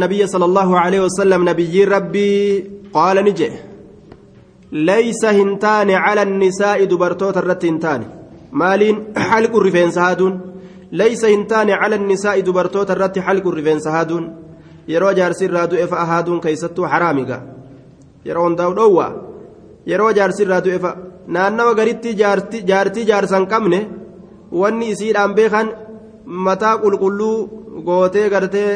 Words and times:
النبي 0.00 0.26
صلى 0.26 0.44
الله 0.44 0.78
عليه 0.78 1.00
وسلم 1.06 1.48
نبي 1.48 1.84
ربي 1.84 2.32
قال 2.92 3.16
نجي 3.24 3.50
ليس 4.72 5.22
هنتان 5.24 5.90
على 5.90 6.22
النساء 6.22 6.84
دبرتوت 6.84 7.36
الرت 7.36 7.64
هنتان 7.64 8.02
مالين 8.52 8.96
حلق 9.16 9.52
الرفين 9.56 9.90
سهادون 9.90 10.40
ليس 10.92 11.24
هنتان 11.24 11.70
على 11.70 11.94
النساء 11.96 12.40
دبرتوت 12.40 12.90
الرت 12.90 13.18
حلق 13.18 13.46
الرفين 13.46 13.78
سهادون 13.86 14.24
yeroo 14.92 15.12
jaarsirraa 15.18 15.70
du'e 15.72 15.86
fa'a 15.92 16.04
haaduun 16.10 16.40
keeysattuu 16.44 16.90
haraamiga 16.92 17.38
yeroo 18.28 18.44
hundaa'u 18.48 18.74
dhowwa 18.78 19.06
yeroo 19.92 20.10
jaarsirraa 20.18 20.60
du'e 20.66 20.78
fa'a 20.84 20.98
naannawa 21.36 21.78
garitti 21.80 22.16
jaartii 22.70 23.06
jaarsan 23.10 23.44
qabne 23.52 23.80
wanni 24.60 24.90
isiidhaan 24.94 25.32
beekan 25.38 25.68
mataa 26.46 26.74
qulqulluu 26.82 27.36
gootee 27.88 28.26
gartee 28.34 28.72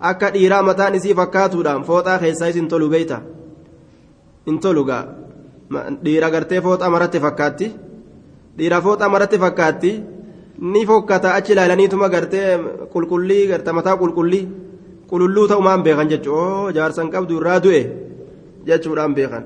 akka 0.00 0.30
dhiiraa 0.34 0.62
mataan 0.62 0.94
isii 0.94 1.14
fakkaatuudhaan 1.20 1.84
fooxaa 1.88 2.18
keessaa 2.18 2.48
isin 2.52 2.68
tolu 2.68 2.88
beeyta 2.88 3.20
hin 4.46 4.58
tolu 4.60 4.84
gaa 4.84 5.04
dhiira 6.04 6.30
gartee 6.30 6.60
fooxaa 6.60 6.90
maratti 6.94 7.20
fakkaatti 7.26 7.66
dhiira 8.58 8.80
fooxaa 8.86 9.08
maratti 9.14 9.38
fakkaatti 9.44 9.90
ni 10.72 10.86
fokkata 10.86 11.34
achi 11.34 11.52
ilaalaniituma 11.52 12.08
gartee 12.14 12.48
qulqullii 12.92 13.46
garta 13.50 13.72
mataa 13.72 13.96
qulqullii 14.02 14.44
qululluu 15.10 15.46
ta'umaan 15.48 15.82
beekan 15.82 16.08
jechuun 16.12 16.74
jaarsan 16.74 17.10
qabdu 17.10 17.36
irraa 17.40 17.60
du'e 17.64 17.82
jechuudhaan 18.66 19.14
beekan 19.14 19.44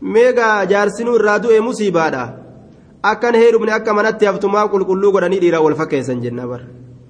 meegaa 0.00 0.64
jaarsinuu 0.72 1.16
irraa 1.20 1.38
du'e 1.42 1.60
musiibaadha 1.68 2.24
akkan 3.02 3.34
heerumne 3.34 3.72
akka 3.78 3.92
manatti 3.98 4.26
haftumaa 4.26 4.68
qulqulluu 4.72 5.12
godhanii 5.12 5.40
dhiiraa 5.44 5.62
wal 5.66 5.78
fakkeessan 5.80 6.22
jenna 6.24 6.44
bar 6.50 6.60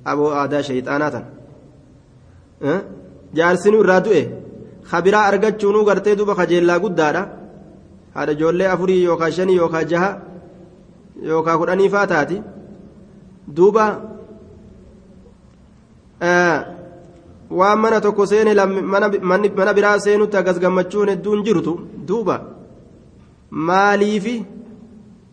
aboo 0.05 0.31
aadaa 0.41 0.63
shayxaanaa 0.69 1.11
tan 1.15 1.25
jaarsinuu 3.39 3.81
irraa 3.85 4.01
du'e 4.07 4.23
kabiraa 4.91 5.25
argachuunuu 5.31 5.85
gartee 5.89 6.17
duuba 6.19 6.35
kajeellaa 6.41 6.79
guddaadha 6.85 7.23
haadha 8.15 8.33
ijoollee 8.37 8.69
afurii 8.75 9.03
yookaan 9.05 9.33
shanii 9.39 9.57
yookaan 9.63 9.89
jaha 9.93 10.11
yookaan 11.31 11.59
kudhanii 11.61 11.89
faa 11.95 12.07
taati 12.13 12.43
duuba 13.57 13.85
waan 17.61 17.79
mana 17.85 18.01
tokko 18.01 18.27
seene 18.27 18.55
mana 19.61 19.73
biraa 19.79 19.99
seenutti 20.07 20.37
akkas 20.37 20.59
gammachuun 20.65 21.09
hedduun 21.09 21.45
jirtu 21.47 21.81
duuba 22.09 22.37
maaliifi 23.51 24.37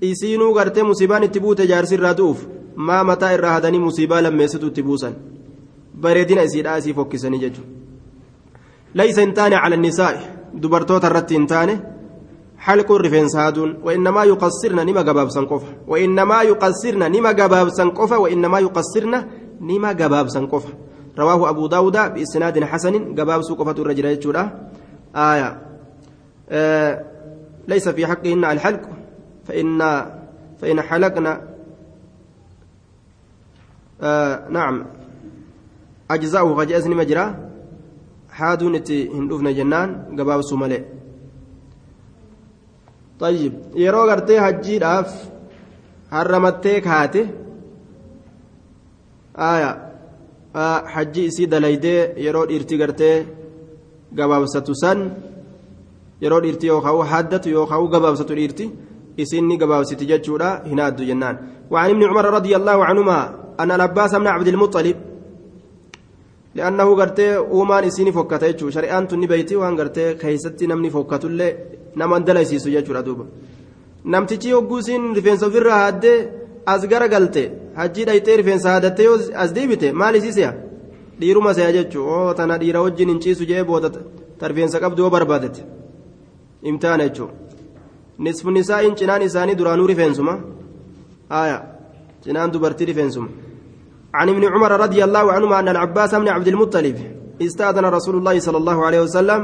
isiinuu 0.10 0.54
gartee 0.58 0.84
musiibaan 0.90 1.24
itti 1.28 1.40
buute 1.40 1.68
jaarsi 1.72 1.96
irraa 2.00 2.18
du'uuf 2.20 2.40
maa 2.88 3.04
mataa 3.10 3.32
irraa 3.38 3.54
hadanii 3.58 3.80
musiibaa 3.88 4.22
lammeessitu 4.26 4.68
itti 4.72 4.84
buusan 4.90 5.16
bareedina 6.02 6.44
isiidhaa 6.44 6.78
isii 6.78 6.94
fokkisanii 6.94 7.40
jechuudha. 7.40 7.72
Laysa 8.94 9.22
hin 9.22 9.34
taane 9.34 9.60
cala 9.64 9.78
nisaa'i. 9.78 10.20
Dubartoota 10.62 11.08
irratti 11.08 11.36
hin 11.36 11.48
الرفنس 12.70 13.36
هادون 13.36 13.78
وإنما 13.84 14.24
يقصرن 14.24 14.86
نما 14.86 15.02
جباب 15.02 15.30
سنقفة 15.30 15.68
وإنما 15.88 16.42
يقصرن 16.42 17.12
نما 17.12 17.32
جباب 17.32 17.70
سنقفة 17.70 18.18
وإنما 18.18 18.60
يقصرن 18.60 19.24
نما 19.62 19.92
جباب 19.92 20.28
سنقفة 20.30 20.70
رواه 21.20 21.50
أبو 21.50 21.68
داود 21.68 21.98
بإسناد 22.14 22.64
حسن 22.64 23.16
جباب 23.16 23.42
سقفة 23.42 23.72
الرجل 23.72 24.06
آية 25.16 25.62
آه 26.50 27.06
ليس 27.68 27.90
في 27.90 28.08
حقهن 28.08 28.46
الحلق 28.46 28.82
فإن 29.48 29.80
فإن 30.62 30.82
حلقنا 30.82 31.42
آه 34.02 34.50
نعم 34.50 34.86
أجزاؤه 36.12 36.52
غجأزني 36.60 36.96
مجرى 36.96 37.26
حادون 38.30 38.76
إتي 38.76 39.10
هندوفنا 39.10 39.52
جنان 39.52 39.90
جباب 40.18 40.42
سومالي 40.42 40.80
طيب 43.20 43.54
yeroo 43.76 44.06
gartee 44.08 44.40
hajjiidhaaf 44.46 45.10
harramattee 46.16 46.82
kaate 46.88 47.22
aya 49.50 49.70
hajji 50.94 51.26
isii 51.30 51.48
dalaydee 51.54 52.02
yeroo 52.26 52.46
dhiirtii 52.50 52.78
gartee 52.78 53.16
gabaabsatu 54.18 54.76
san 54.76 55.00
yeroo 56.24 56.42
dhiirtii 56.44 56.72
yookaan 56.74 57.08
haddatu 57.14 57.50
yookaan 57.58 57.88
gabaabsatu 57.94 58.34
dhiirti 58.40 58.66
isiin 59.18 59.46
ni 59.50 59.58
gabaabsiti 59.62 60.10
jechuudha 60.12 60.50
hin 60.70 60.80
addu 60.90 61.06
jennaan 61.12 61.38
وعن 61.72 61.90
ابن 61.90 62.04
عمر 62.04 62.26
رضي 62.26 62.56
الله 62.56 62.86
عنهما 62.86 63.20
أن 63.60 63.72
العباس 63.72 64.16
بن 64.16 64.28
عبد 64.28 64.48
المطلب 64.48 64.98
لأنه 66.56 66.96
قرتي 66.96 67.36
أومان 67.38 67.84
إسيني 67.84 68.12
فكته 68.12 68.70
شريان 68.70 69.08
تني 69.08 69.28
بيتي 69.28 69.56
وان 69.56 69.74
قرتي 69.80 70.14
كيستي 70.22 70.66
نمني 70.68 70.90
فكته 70.90 71.28
اللي 71.28 71.50
nama 71.96 72.20
dalaysiisu 72.20 72.70
jechuudha 72.76 73.02
duuba 73.06 73.26
namtichi 74.14 74.52
hogguusiin 74.56 75.04
rifeensa 75.18 75.46
ofirraa 75.48 75.80
haaddee 75.84 76.18
as 76.74 76.82
gara 76.92 77.08
galte 77.14 77.44
hajjii 77.80 78.06
dhayxee 78.10 78.38
rifeensa 78.42 78.68
haadattee 78.74 79.06
yoo 79.10 79.18
as 79.44 79.54
deebite 79.58 79.88
maal 80.02 80.16
isiiseya 80.20 80.52
dhiiruma 81.20 81.54
seya 81.58 81.72
jechuu 81.78 82.06
oo 82.16 82.34
tana 82.40 82.58
dhiira 82.62 82.82
wajjin 82.86 83.10
hin 83.14 83.20
ciisu 83.26 83.46
jee 83.52 83.64
booda 83.70 83.90
ta 84.40 84.48
rifeensa 84.52 84.80
qabdu 84.84 85.00
yoo 85.04 85.12
barbaadate 85.16 85.62
imtihaana 86.70 87.04
jechuu 87.08 87.30
nisfu 88.26 88.52
nisaa'in 88.58 88.96
cinaan 89.00 89.22
isaanii 89.30 89.56
duraanuu 89.60 89.88
rifeensuma 89.94 90.34
aya 91.42 91.58
cinaan 92.24 92.52
dubartii 92.54 92.86
rifeensuma 92.92 93.30
عن 94.14 94.30
ابن 94.30 94.44
عمر 94.54 94.72
رضي 94.72 95.04
الله 95.04 95.32
عنهما 95.32 95.60
أن 95.60 95.70
العباس 95.70 96.16
بن 96.16 96.28
عبد 96.28 96.48
المطلب 96.48 96.98
استأذن 97.42 97.86
رسول 97.86 98.16
الله 98.16 98.40
صلى 98.40 98.58
الله 98.58 98.86
عليه 98.86 99.02
وسلم 99.02 99.42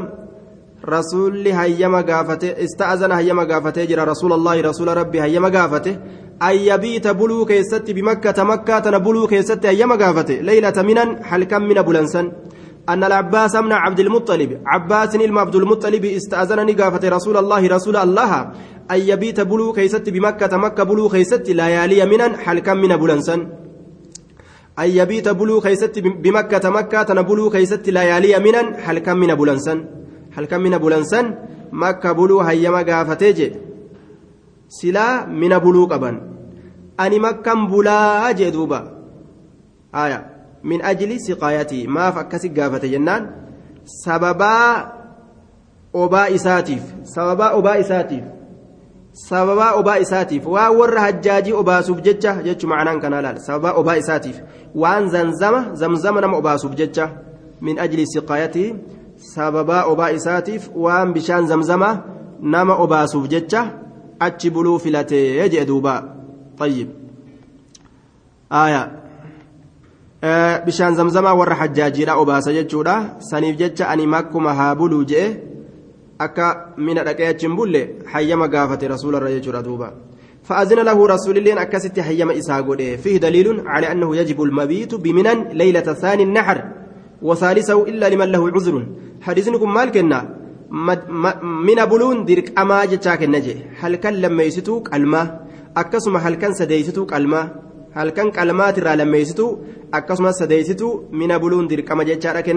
rasuulli 0.83 1.51
hayyama 1.51 2.01
gaafate 2.01 2.55
ista'azana 2.65 3.15
hayyama 3.15 3.45
gaafatee 3.45 3.87
jira 3.87 4.05
rasuulallahi 4.05 4.61
rasuula 4.61 4.95
rabbi 4.95 5.17
hayyama 5.17 5.49
gaafate 5.49 5.97
ayyabiita 6.39 7.13
buluu 7.13 7.45
keessatti 7.45 7.93
bimakkata 7.93 8.45
makkaa 8.45 8.81
tana 8.81 8.99
buluu 8.99 9.27
keessatti 9.27 9.67
hayyama 9.67 9.97
gaafate 9.97 10.41
leylata 10.41 10.83
minan 10.83 11.09
halkan 11.23 11.67
mina 11.67 11.83
bulansan 11.83 12.31
أن 12.89 13.03
العباس 13.03 13.55
بن 13.55 13.71
عبد 13.71 13.99
المطلب 13.99 14.61
عباس 14.65 15.15
بن 15.15 15.37
عبد 15.37 15.55
المطلب 15.55 16.05
استأذنني 16.05 16.73
قافة 16.73 17.09
رسول 17.09 17.37
الله 17.37 17.67
رسول 17.67 17.95
الله 17.97 18.31
أن 18.91 18.99
يبيت 19.11 19.41
بلو 19.41 19.73
كيست 19.73 20.09
بمكة 20.09 20.57
مكة 20.57 20.83
بلو 20.83 21.09
كيست 21.09 21.49
ليالي 21.49 22.05
منا 22.05 22.37
حلقا 22.37 22.73
من 22.73 22.97
بلنسا 22.97 23.35
أن 24.79 24.89
يبيت 24.89 25.27
بلو 25.29 25.61
كيست 25.61 25.99
بمكة 25.99 26.69
مكة 26.69 27.03
تنبلو 27.03 27.49
كيست 27.49 27.89
ليالي 27.89 28.39
منا 28.39 28.77
حلقا 28.85 29.13
من 29.13 29.35
بلنسا 29.35 29.99
halkan 30.35 30.61
mina 30.61 30.77
bulansan 30.79 31.25
makka 31.71 32.13
buluu 32.13 32.41
hayyama 32.47 32.83
gaafatee 32.89 33.33
jedhe 33.39 33.59
silaa 34.77 35.25
mina 35.41 35.59
buluu 35.59 35.87
qaban 35.91 36.15
ani 37.03 37.17
makkan 37.25 37.67
bulaa 37.71 38.33
jee 38.39 38.51
duuba 38.55 38.79
aya 40.03 40.19
min 40.63 40.79
ajli 40.91 41.19
siqaayatii 41.25 41.87
maaf 41.95 42.17
akkasi 42.23 42.49
gaafate 42.57 42.87
jennaan 42.93 43.23
sababaa 44.03 44.71
obaa 46.03 46.27
isaatiif 46.37 46.83
sababaa 47.15 47.51
obaa 47.59 47.77
isaatiif 47.83 48.25
sababaa 49.27 49.71
obaa 49.79 49.97
isaatiif 50.05 50.45
waan 50.45 50.75
warra 50.79 51.01
hajjaajii 51.01 51.53
obaasuuf 51.61 52.01
jecha 52.01 52.31
jechu 52.43 52.67
macnaan 52.67 53.01
kanaa 53.03 53.21
laal 53.21 53.39
sababaa 53.47 53.73
obaa 53.81 53.97
isaatiif 54.03 54.37
waan 54.75 55.09
zanzama 55.09 55.59
zamzama 55.81 56.21
nama 56.21 56.37
obaasuuf 56.37 56.75
jecha 56.81 57.09
min 57.61 57.79
ajli 57.79 58.07
siqaayatii 58.13 58.69
sababaa 59.33 59.83
obaa 59.91 60.09
isaatiif 60.19 60.69
waan 60.75 61.13
bishaan 61.13 61.47
zamzama 61.47 61.89
nama 62.41 62.73
obaasuuf 62.85 63.27
jecha 63.27 63.61
achi 64.19 64.49
buluu 64.49 64.79
filatee 64.79 65.49
jee 65.49 65.65
duuba 65.65 65.93
ayyib 66.59 66.89
bishaan 70.65 70.95
zamzamaa 70.95 71.33
warra 71.33 71.55
hajjaajiidha 71.55 72.15
obaasa 72.15 72.53
jechuudha 72.53 72.95
saniif 73.19 73.55
jecha 73.57 73.89
ani 73.89 74.07
makkuma 74.07 74.53
haa 74.53 74.75
buluu 74.75 75.03
jee 75.03 75.27
akka 76.19 76.73
mina 76.77 77.03
dhaqee 77.03 77.27
achi 77.31 77.47
hin 77.47 77.55
bulle 77.55 77.81
hayyama 78.13 78.47
gaafate 78.47 78.87
rasuularra 78.93 79.31
jechuudha 79.37 79.63
duuba. 79.63 79.89
فأذن 80.43 80.79
له 80.79 81.07
رسول 81.07 81.37
الله 81.37 81.61
أكست 81.61 81.99
حيما 81.99 82.37
إساء 82.37 82.75
فيه 83.03 83.17
دليل 83.17 83.67
على 83.67 83.91
أنه 83.91 84.15
يجب 84.15 84.41
المبيت 84.43 84.95
بمنا 84.95 85.33
ليلة 85.53 85.87
ثاني 85.93 86.23
النحر 86.23 86.63
وثالثه 87.21 87.83
إلا 87.83 88.09
لمن 88.09 88.31
له 88.31 88.49
عذر 88.55 88.85
حديثكم 89.21 89.73
مال 89.73 89.89
كنا 89.91 90.19
من 91.65 91.79
بلون 91.91 92.25
ديرك 92.25 92.59
أما 92.59 92.85
جتاك 92.85 93.23
النجي 93.23 93.55
هل 93.79 93.95
كان 93.95 94.13
لما 94.13 94.43
يستوك 94.43 94.95
الماء 94.95 95.47
أكسم 95.77 96.17
هل 96.17 96.35
كان 96.35 96.53
سديستوك 96.53 97.13
الماء 97.13 97.45
هل 97.93 98.09
كان 98.09 98.31
كلمات 98.31 98.79
را 98.79 98.95
لما 98.95 99.17
يستو 99.17 99.57
أكسم 99.93 100.31
سديستو 100.31 100.89
من 101.11 101.37
بلون 101.37 101.67
ديرك 101.67 101.91
أما 101.91 102.03
جتاك 102.03 102.49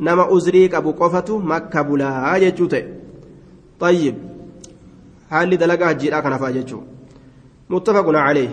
نما 0.00 0.36
أزريك 0.36 0.74
أبو 0.74 0.90
قفة 1.00 1.38
مكة 1.38 1.82
بلا 1.82 2.38
جتوته 2.38 2.82
طيب. 3.80 4.14
هل 5.30 5.56
دلقا 5.56 5.92
جيرا 5.92 6.20
كان 6.20 6.38
فاجتشو 6.38 6.80
متفق 7.70 8.06
عليه. 8.08 8.48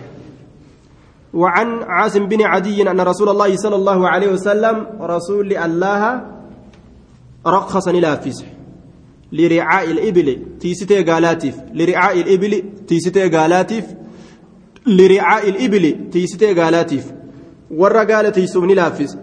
وعن 1.34 1.84
عاصم 1.84 2.26
بن 2.28 2.42
عدي 2.42 2.82
أن 2.92 3.02
رسول 3.02 3.30
الله 3.30 3.56
صلى 3.56 3.76
الله 3.76 4.10
عليه 4.10 4.28
وسلم 4.28 4.88
رسول 5.02 5.58
الله 5.58 6.22
رخص 7.48 7.88
نلافس 7.88 8.46
لرعاء 9.32 9.92
الإبل 9.92 10.46
تيستي 10.60 11.04
قالاتيف 11.04 11.56
لرعاء 11.74 12.22
الإبل 12.22 12.64
تيستي 12.88 13.30
قالاتيف 13.30 13.86
لرعاء 14.88 15.50
الإبل 15.50 16.10
تيستي 16.12 16.54
قالاتيف 16.54 17.12
ورا 17.72 18.04
قال 18.04 18.32
تيسوف 18.32 18.64
نلافس 18.64 19.18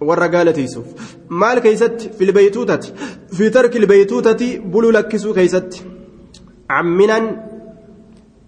ورا 0.00 0.26
قال 0.26 0.52
تيسوف 0.52 0.84
مال 1.30 1.58
كيست 1.58 2.10
في 2.18 2.24
البيتوتة 2.24 2.80
في 3.32 3.50
ترك 3.50 3.76
البيتوتة 3.76 4.58
بلو 4.58 4.90
لكسو 4.90 5.34
كيست 5.34 5.84
عمنا 6.70 7.46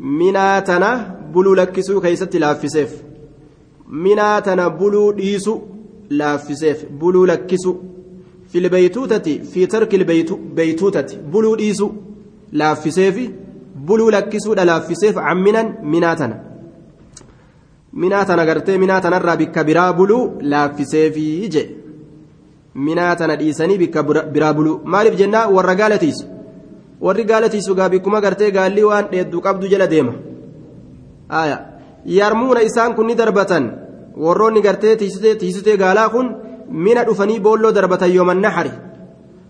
مناتنا 0.01 1.21
بلو 1.35 1.55
لكسو 1.55 2.01
كيست 2.01 2.37
لافسيف 2.37 2.93
مناتنا 3.89 4.69
بلو 4.69 5.11
ديسو 5.11 5.61
لافسيف 6.11 6.85
بلو 7.01 7.25
لكسو 7.25 7.77
في 8.49 8.59
البيتوتة 8.59 9.43
في 9.43 9.67
ترك 9.67 9.95
البيتوتة 9.95 11.17
بلو 11.33 11.55
ديسو 11.55 11.91
لافسيف 12.53 13.31
بلو 13.77 14.11
لكسو 14.11 14.55
لافسيف 14.55 15.19
عمنا 15.19 15.63
مناتنا 15.83 16.52
minaa 17.93 18.25
tana 18.25 18.45
gartee 18.47 18.79
minaa 18.79 19.01
tanarraa 19.01 19.37
bikka 19.37 19.65
biraa 19.65 19.93
buluu 19.93 20.39
laaffiseefii 20.41 21.49
je 21.55 21.63
minaa 22.75 23.17
tana 23.17 23.37
dhiisanii 23.37 23.79
bikka 23.79 24.03
biraa 24.03 24.55
buluu. 24.55 24.81
Maaliif 24.85 25.17
jennaa? 25.19 25.49
Warra 25.49 25.75
gaalatiisu 25.75 26.25
warri 27.01 27.25
gaalatiisu 27.25 27.75
gaa 27.75 27.89
bikkuma 27.89 28.21
gartee 28.21 28.51
gaallii 28.51 28.85
waan 28.85 29.11
dheedduu 29.13 29.41
qabdu 29.41 29.69
jala 29.69 29.87
deema. 29.87 30.13
Yarmuuna 32.07 32.63
isaan 32.63 32.95
kun 32.95 33.07
ni 33.07 33.15
darbatan. 33.15 33.65
Warroonni 34.17 34.63
gartee 34.63 34.97
tiisitee 34.97 35.77
gaalaa 35.77 36.09
kun 36.09 36.35
mina 36.69 37.05
dhufanii 37.05 37.41
boolloo 37.41 37.73
darbatan 37.73 38.15
yooman 38.15 38.41
naxari. 38.41 38.73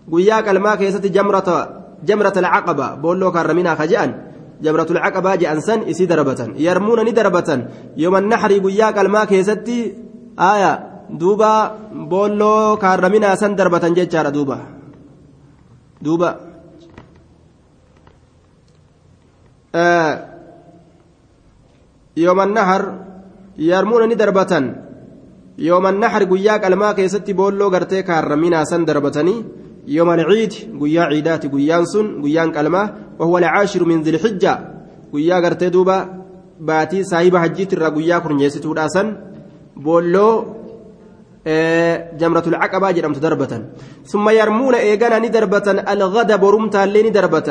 Guyyaa 0.09 0.43
qalmaa 0.43 0.77
keessatti 0.77 1.09
jamrata 1.09 2.39
alcaqaba. 2.39 2.97
Boolloo 3.01 3.31
kaarraminaa 3.31 3.75
ka 3.75 3.87
je'an 3.87 4.13
جمرة 4.63 4.89
العقبة 4.95 5.35
جأنسن 5.35 5.79
إسي 5.89 6.05
دربة 6.05 6.41
يرمون 6.67 6.99
ندربة 7.07 7.49
يوم 7.97 8.15
النحر 8.21 8.51
قياك 8.65 8.97
الماء 8.97 9.25
كيستي 9.25 9.79
آية 10.39 10.73
دوبا 11.09 11.53
بولو 12.11 12.77
كارمنا 12.81 13.35
سن 13.35 13.55
دربة 13.55 13.83
جيتشارة 13.97 14.29
دوبا 14.29 14.57
دوبا 16.01 16.29
آه 19.75 20.13
يوم 22.17 22.39
النحر 22.41 22.81
يرمون 23.57 24.03
ندربة 24.09 24.53
يوم 25.57 25.85
النحر 25.87 26.21
قياك 26.23 26.65
الماء 26.65 26.93
كيستي 26.97 27.33
بولو 27.33 27.69
قرتي 27.73 28.01
كارمنا 28.01 28.63
سن 28.63 28.85
دربتني 28.85 29.35
يوم 29.87 30.09
العيد 30.09 30.53
قيا 30.81 31.01
عيدات 31.01 31.43
قيان 31.53 31.85
سن 31.85 32.21
قيان 32.23 32.51
كلمة 32.51 32.83
وهو 33.19 33.37
العاشر 33.37 33.85
من 33.85 34.01
ذي 34.01 34.09
الحجة. 34.09 34.53
قيا 35.13 35.35
قرتي 35.35 35.69
دوبا 35.69 35.97
باتي 36.59 37.03
صاحب 37.03 37.37
حجيت 37.37 37.73
الرا 37.73 37.89
قيا 37.89 38.17
كرنيستو 38.19 38.73
داسن 38.73 39.07
بولو 39.77 40.27
جمرة 42.19 42.45
العقبة 42.47 42.91
جرمت 42.91 43.17
دربة 43.19 43.53
ثم 44.05 44.29
يرمون 44.29 44.75
إيغانا 44.75 45.19
ندربة 45.19 45.67
الغدا 45.93 46.35
برمتا 46.35 46.83
اللي 46.83 47.09
ندربة 47.09 47.49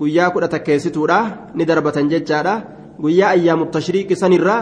قيا 0.00 0.28
كنا 0.28 0.46
تكيستو 0.46 1.06
ندربة 1.54 1.96
ججارة 2.12 2.54
قيا 3.02 3.30
أيام 3.30 3.62
التشريق 3.62 4.12
سنرا. 4.12 4.56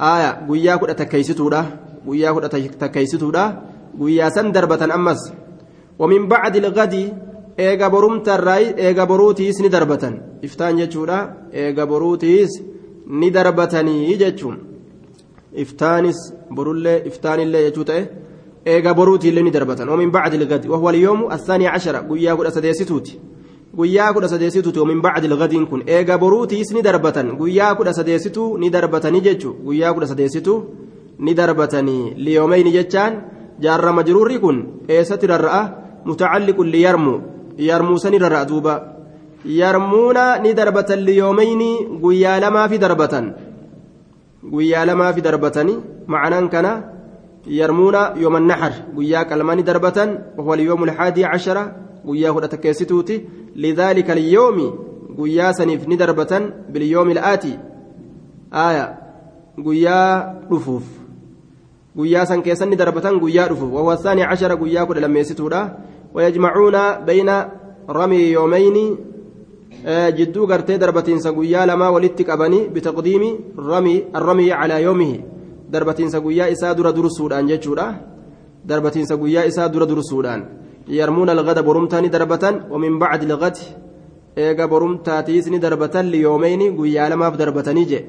آية 0.00 0.30
قيا 0.50 0.76
كنا 0.76 0.92
تكيستو 0.92 1.50
قيا 2.08 2.30
كنا 2.32 2.48
تكيستو 2.82 3.30
قيا 4.00 4.28
سن 4.28 4.52
دربة 4.52 4.94
أمس. 4.94 5.32
ومن 5.98 6.28
بعد 6.28 6.56
الغد 6.56 6.94
eega 7.58 7.90
borumtarraayi 7.90 8.74
eega 8.76 9.06
boruutiis 9.06 9.60
ni 9.60 9.68
darbatan. 9.68 10.14
Iftaan 10.42 10.78
jechuudha 10.78 11.18
eega 11.52 11.86
boruutiis 11.86 12.50
ni 13.06 13.30
darbatanii 13.30 14.16
jechuun. 14.18 14.56
Iftaanis 15.54 16.16
borullee 16.50 17.02
iftaanillee 17.06 17.62
jechuu 17.68 17.84
ta'e 17.84 18.08
eega 18.66 18.94
boruutiillee 18.94 19.42
ni 19.42 19.50
darbatan. 19.50 19.88
Oomin 19.88 20.10
bacdi 20.10 20.38
lgadi 20.38 20.68
wahuwa 20.68 20.90
alyoomu 20.90 21.30
athaanii 21.30 21.70
cashara 21.70 22.00
guyyaa 22.02 22.36
kudha 22.36 22.50
sadeessituuti. 22.50 23.20
Guyyaa 23.76 24.12
kudha 24.12 24.28
sadeessituuti 24.28 24.78
oomin 24.78 25.00
bacdi 25.02 25.28
lgadiin 25.28 25.66
kun 25.66 25.82
eega 25.86 26.18
boruutiis 26.18 26.72
ni 26.72 26.82
darbatan. 26.82 27.36
Guyyaa 27.36 27.74
kudha 27.74 27.92
sadeessituu 27.92 28.58
ni 28.58 28.70
darbatanii 28.70 29.20
jechuu. 29.20 29.52
Guyyaa 29.64 29.94
kudha 29.94 30.06
sadeessituu 30.06 30.64
ni 31.18 31.34
darbatanii. 31.34 32.14
Liyoomeyni 32.16 32.72
jechaan 32.72 33.22
jaarra 33.60 33.92
majruurri 33.92 34.38
kun 34.38 34.64
eessatti 34.88 35.26
rarra'a? 35.26 35.62
Mutacalliqun 36.04 36.68
liyarmuu 36.68 37.33
ليرمو 37.58 37.88
يرمو 37.88 37.96
سني 37.96 38.16
الرأدوبة 38.16 38.82
يرمون 39.44 40.18
ندربة 40.42 40.94
ليومين 40.94 41.62
قيا 42.02 42.40
لما 42.40 42.68
في 42.68 42.76
دربة 42.76 43.32
قيا 44.52 44.84
لما 44.84 45.12
في 45.12 45.20
دربتني 45.20 45.74
معنى 46.08 46.48
كان 46.48 46.82
يرمون 47.46 47.96
يوم 48.16 48.36
النحر 48.36 48.72
قيا 48.96 49.22
كلمان 49.22 49.64
دربة 49.64 50.18
وهو 50.38 50.54
اليوم 50.54 50.84
الحادي 50.84 51.24
عشر 51.24 51.72
قيا 52.08 52.30
هدى 52.30 52.46
تكيستوتي 52.46 53.24
لذلك 53.56 54.10
اليوم 54.10 54.58
قيا 55.18 55.52
سنف 55.52 55.88
ندربة 55.88 56.50
باليوم 56.68 57.10
الآتي 57.10 57.58
آية 58.52 58.98
قيا 59.66 60.00
رفوف 60.52 61.04
guyyaa 61.94 62.26
san 62.26 62.42
keessan 62.42 62.70
ni 62.70 62.76
darbatan 62.76 63.20
guyyaa 63.22 63.48
dhufu 63.48 63.70
وهو 63.74 63.92
الثاني 63.92 64.22
عشر 64.22 64.56
guyyaa 64.58 64.86
kudha 64.86 65.00
lammeessituudha. 65.00 65.60
ويجمعون 66.14 67.04
بين 67.04 67.30
رمي 67.90 68.16
يومين 68.16 68.96
جدو 69.86 70.44
غرتي 70.44 70.76
دربتين 70.76 71.18
سقويا 71.18 71.66
لما 71.66 71.88
ولدت 71.88 72.30
قبني 72.30 72.68
بتقديم 72.68 73.22
رمي 73.58 74.04
الرمي 74.16 74.52
على 74.52 74.82
يومه. 74.82 75.20
دربتين 75.70 76.08
سقويا 76.08 76.52
إسا 76.52 76.72
در 76.72 76.90
در 76.90 77.04
السودان 77.04 77.46
جتشورا 77.46 77.94
دربتين 78.64 79.04
سقويا 79.04 79.46
إسا 79.46 79.66
در 79.66 79.82
در 79.84 79.98
السودان 79.98 80.44
يرمون 80.88 81.28
الغد 81.28 81.64
برمتاني 81.64 82.08
دربة 82.08 82.60
ومن 82.70 82.98
بعد 82.98 83.22
الغد 83.22 83.56
برمتاتيسني 84.70 85.58
دربة 85.58 86.00
ليومين 86.00 86.76
قويا 86.76 87.08
لما 87.08 87.30
في 87.30 87.36
دربتني 87.36 87.84
جي. 87.84 88.04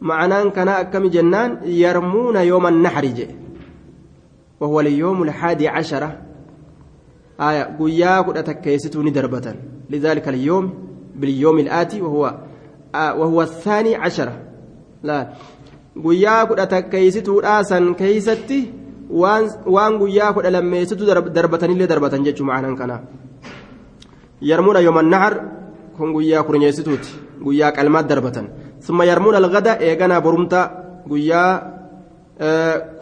معناه 0.00 0.44
كان 0.44 0.68
أكم 0.68 1.06
جنان 1.08 1.58
يرمون 1.64 2.36
يوم 2.36 2.66
النحر 2.66 3.04
جي. 3.04 3.26
وهو 4.60 4.80
اليوم 4.80 5.22
الحادي 5.22 5.68
عشرة 5.68 6.27
آية 7.40 7.76
قيا 7.80 8.20
قد 8.20 8.36
أتكيستوني 8.36 9.10
دربة 9.10 9.54
لذلك 9.90 10.28
اليوم 10.28 10.74
باليوم 11.16 11.58
الآتي 11.58 12.02
وهو 12.02 12.34
آه 12.94 13.14
وهو 13.14 13.42
الثاني 13.42 13.96
عشرة 13.96 14.32
لا. 15.02 15.28
قيا 16.04 16.42
قد 16.42 16.60
أتكيستو 16.60 17.40
آسا 17.40 17.94
كيستي 17.98 18.72
وان 19.10 19.50
وان 19.66 19.98
قيا 20.02 20.30
قد 20.30 20.46
لميستو 20.46 21.04
دربة 21.38 21.66
اللي 21.66 21.86
دربة 21.86 22.08
جتشو 22.08 22.44
معنا 22.44 22.74
كنا. 22.76 23.04
يرمون 24.42 24.76
يوم 24.76 24.98
النحر 24.98 25.42
كن 25.98 26.16
قيا 26.16 26.40
كرنيستوت 26.40 27.04
قيا 27.46 27.70
كلمات 27.70 28.04
دربة 28.04 28.48
ثم 28.80 29.02
يرمون 29.02 29.34
الغد 29.36 29.66
إيغانا 29.66 30.18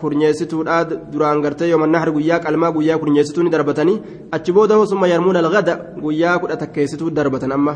kurnyeessituudha 0.01 0.85
duraan 1.13 1.43
gartee 1.45 1.69
yooma 1.69 1.87
nahar 1.87 2.11
guyyaa 2.11 2.41
qalmaa 2.41 2.73
guyyaa 2.73 2.99
kurnyeessituu 2.99 3.43
ni 3.45 3.51
darbatanii 3.51 4.03
achi 4.33 4.53
booda 4.53 4.87
summa 4.87 5.09
yarmuuna 5.09 5.39
algada 5.45 5.77
guyyaa 6.01 6.39
kudha 6.39 6.57
takkeessituu 6.57 7.11
darbatan 7.11 7.53
amma 7.53 7.75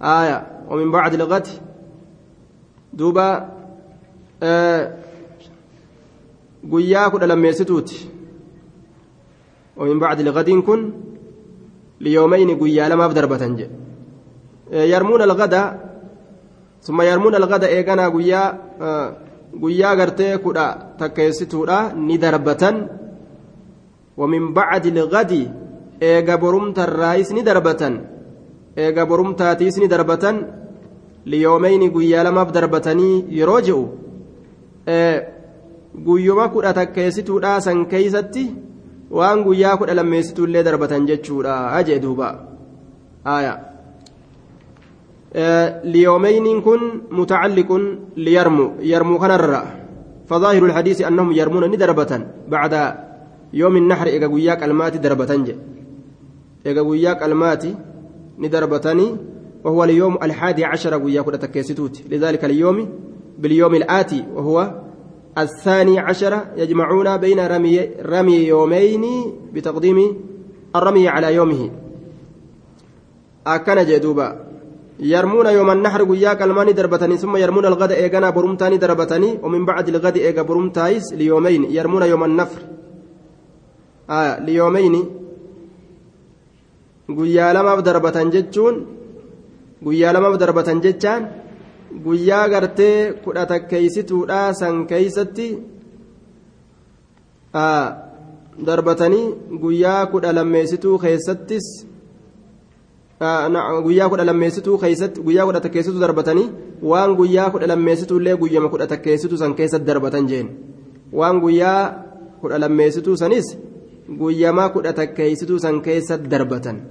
aaya 0.00 0.54
ومن 0.70 0.90
بعد 0.90 1.14
الغد 1.14 1.46
دوبا 2.92 3.28
guyyaa 6.64 7.10
kudha 7.10 7.26
lammeessituuti 7.26 7.98
ومن 9.76 9.98
بعد 9.98 10.20
الغد 10.20 10.50
كن 10.50 10.80
ليومين 12.00 12.58
guyyaa 12.58 12.88
lamaaf 12.88 13.12
darbatan 13.14 13.56
je 13.58 13.66
يرمون 14.72 15.22
الغد 15.22 15.54
ثم 16.82 17.02
يرمون 17.02 17.34
الغد 17.34 17.64
إيقنا 17.64 18.08
guyyaa 18.08 18.48
guyyaa 19.60 19.96
gartee 19.96 20.38
kudha 20.38 20.66
takkeessituudha 20.98 21.92
ni 21.96 22.18
darbatan 22.18 22.76
wamin 24.16 24.52
bacdi 24.54 24.88
ilgadi 24.88 25.42
eega 26.00 26.38
borumtarraayis 26.38 27.30
ni 27.32 27.42
darbatan 27.42 27.94
eega 28.76 29.06
borumtaatiis 29.06 29.76
ni 29.78 29.88
darbatan 29.88 30.36
liyoomeyni 31.26 31.90
guyyaa 31.90 32.24
lamaaf 32.24 32.52
darbatanii 32.52 33.24
yeroo 33.38 33.60
je'u 33.66 33.82
guyyuma 36.06 36.48
kudha 36.48 36.74
takkeessituudha 36.80 37.60
san 37.60 37.86
keeysatti 37.86 38.44
waan 39.10 39.44
guyyaa 39.46 39.76
kudha 39.76 39.94
lammeessituullee 39.94 40.64
darbatan 40.64 41.06
jechuudha 41.06 41.84
jee 41.86 42.02
duuba 42.02 42.28
aayaa 43.34 43.73
ليومين 45.84 46.60
كن 46.60 46.80
متعلق 47.10 47.80
ليرمو 48.16 48.72
يرمو 48.80 49.18
كنر 49.18 49.62
فظاهر 50.26 50.64
الحديث 50.64 51.02
أنهم 51.02 51.32
يرمون 51.32 51.64
ندربة 51.70 52.26
بعد 52.48 52.94
يوم 53.52 53.76
النحر 53.76 54.06
إيجا 54.06 54.26
قوياك 54.26 54.62
الماتي 54.62 54.98
دربتنج 54.98 55.54
إيجا 56.66 56.80
قوياك 56.80 57.22
الماتي 57.22 57.74
ندربتني 58.38 59.16
وهو 59.64 59.84
اليوم 59.84 60.18
الحادي 60.22 60.64
عشر 60.64 60.94
قوياك 60.94 61.26
تكيستوت. 61.26 62.02
لذلك 62.10 62.44
اليوم 62.44 62.88
باليوم 63.38 63.74
الآتي 63.74 64.24
وهو 64.34 64.74
الثاني 65.38 65.98
عشر 65.98 66.40
يجمعون 66.56 67.16
بين 67.16 67.40
رمي, 67.40 67.80
رمي 68.02 68.36
يومين 68.36 69.04
بتقديم 69.52 70.16
الرمي 70.76 71.08
على 71.08 71.34
يومه. 71.34 71.70
أكن 73.46 73.84
جدوبا 73.84 74.44
يرمون 75.00 75.46
يوم 75.46 75.70
النحر 75.70 76.04
قياك 76.04 76.42
الماني 76.42 76.72
دربتني 76.72 77.16
ثم 77.16 77.36
يرمون 77.36 77.66
الغد 77.66 77.92
إيغانا 77.92 78.30
برمتاني 78.30 78.76
دربتني 78.76 79.38
ومن 79.42 79.64
بعد 79.64 79.88
الغد 79.88 80.16
إيغا 80.16 80.42
برمتايس 80.42 81.12
ليومين 81.12 81.64
يرمون 81.70 82.02
يوم 82.02 82.24
النفر 82.24 82.60
آه 84.10 84.40
ليومين 84.40 85.24
guyyaa 87.08 87.52
lamaaf 87.52 87.84
darbatan 87.84 88.30
jechuun 88.32 88.76
guyyaa 89.84 90.12
lamaaf 90.16 90.38
darbatan 90.40 90.80
jechaan 90.84 91.28
guyyaa 92.04 92.48
gartee 92.48 93.12
kudha 93.24 93.44
takkeeysituudha 93.46 94.54
san 94.60 94.86
keeysatti 94.86 95.48
darbatanii 98.66 99.58
guyyaa 99.64 100.06
kudha 100.12 100.32
lammeessituu 100.38 100.98
keessattis 101.04 101.66
guyyaa 103.85 104.09
kudha 104.09 104.25
lammeessituu 104.25 104.77
keessatti 104.77 105.21
guyyaa 105.21 105.45
kudha 105.45 105.61
takkeessituu 105.65 106.01
darbatanii 106.05 106.47
waan 106.91 107.15
guyyaa 107.15 107.49
kudha 107.51 107.67
lammeessituu 107.67 108.19
illee 108.19 108.37
guyyama 108.37 108.69
kudha 108.69 108.87
takkeessituu 108.87 109.37
san 109.37 109.55
keessatti 109.55 109.87
darbatan 109.87 110.27
jeen 110.31 110.49
waan 111.13 111.41
guyyaa 111.43 111.81
kudha 112.41 112.59
lammeessituu 112.59 113.17
sanis 113.17 113.57
guyyama 114.21 114.69
kudha 114.69 114.93
takkeessituu 114.93 115.59
san 115.59 115.81
keessatti 115.81 116.29
darbatan 116.29 116.81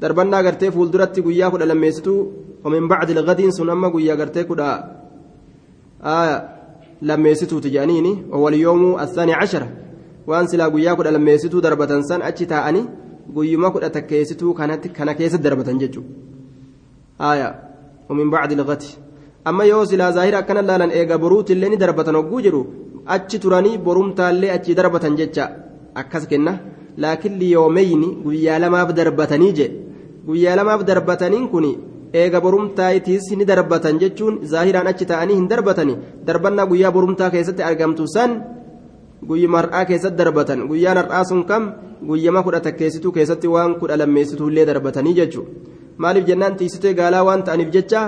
darbannaa 0.00 0.42
gartee 0.42 0.70
fuulduratti 0.70 1.22
guyyaa 1.22 1.50
kudha 1.50 1.66
lammeessituu 1.66 2.20
ومن 2.64 2.88
بعد 2.88 3.10
الغد 3.10 3.48
سن 3.48 3.70
أما 3.70 3.88
قويا 3.88 4.14
قرتي 4.14 4.44
كدا 4.44 4.98
آه 6.02 6.48
لميستو 7.02 7.58
تجانيني 7.58 8.26
وهو 8.30 8.48
اليوم 8.48 9.00
الثاني 9.00 9.32
عشر 9.32 9.66
وأن 10.26 10.46
سلا 10.46 10.64
قويا 10.64 10.94
كدا 10.94 11.10
لميستو 11.10 11.60
دربة 11.60 12.00
سن 12.00 12.22
أتشي 12.22 12.46
guyyuma 13.35 13.71
kudha 13.71 13.89
takkeessituu 13.89 14.53
kanatti 14.53 14.89
kana 14.89 15.13
keessa 15.19 15.37
darbatan 15.37 15.79
jechuudha. 15.79 16.09
Aayaa 17.19 17.53
umin 18.09 18.29
bacdi 18.33 18.55
liqati 18.55 18.89
amma 19.45 19.65
yoo 19.65 19.85
silaa 19.85 20.11
zaahira 20.17 20.39
akkana 20.43 20.61
laalan 20.69 20.91
eega 20.91 21.17
boruutillee 21.17 21.69
ni 21.69 21.77
darbatan 21.77 22.15
hogguu 22.19 22.41
jiru. 22.45 22.61
Achi 23.15 23.39
turanii 23.39 23.77
borumtaallee 23.77 24.51
achi 24.55 24.75
darbatan 24.75 25.15
jecha 25.19 25.49
akkas 25.95 26.27
kenna. 26.27 26.53
Laakiin 26.97 27.39
liyoomeyni 27.39 28.07
guyyaa 28.23 28.59
lamaaf 28.59 28.89
darbatanii 28.99 29.53
je. 29.57 29.67
Guyyaa 30.27 30.55
lamaaf 30.59 30.83
darbataniin 30.89 31.47
kun 31.49 31.65
eega 32.13 32.41
borumtaayitis 32.41 33.31
ni 33.37 33.45
darbatan 33.45 33.99
jechuun 34.01 34.39
zaahiraan 34.51 34.87
achi 34.87 35.05
ta'anii 35.05 35.35
hin 35.39 35.47
darbatani. 35.47 35.95
Darbannaa 36.27 36.65
guyyaa 36.65 36.91
borumtaa 36.91 37.29
keessatti 37.29 37.63
argamtu 37.63 38.07
san. 38.07 38.31
Guyyuma 39.27 39.57
har'aa 39.61 39.85
keessatti 39.85 40.17
darbatan 40.17 40.67
guyyaan 40.67 40.97
har'aa 40.97 41.23
sun 41.29 41.43
kam 41.45 41.73
guyyama 42.09 42.43
kudha 42.43 42.59
takkeessituu 42.59 43.11
keessatti 43.11 43.47
waan 43.47 43.75
kudha 43.79 43.97
lammeessituullee 43.97 44.65
darbatanii 44.65 45.13
jechuudha 45.19 45.51
maaliif 45.97 46.25
jennaan 46.27 46.55
tiisitee 46.55 46.93
gaalaa 46.93 47.23
waan 47.23 47.43
ta'aniif 47.43 47.69
jecha 47.75 48.01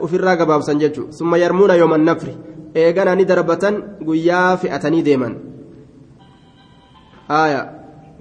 ofirraa 0.00 0.36
gabaabsan 0.36 0.80
jechuudha 0.80 1.12
summa 1.12 1.38
yarmuuna 1.38 1.74
yooman 1.80 2.04
nafri 2.04 2.36
eegana 2.74 3.14
ni 3.14 3.24
darbatan 3.24 3.82
guyyaa 4.04 4.56
fe'atanii 4.56 5.02
deeman 5.08 5.34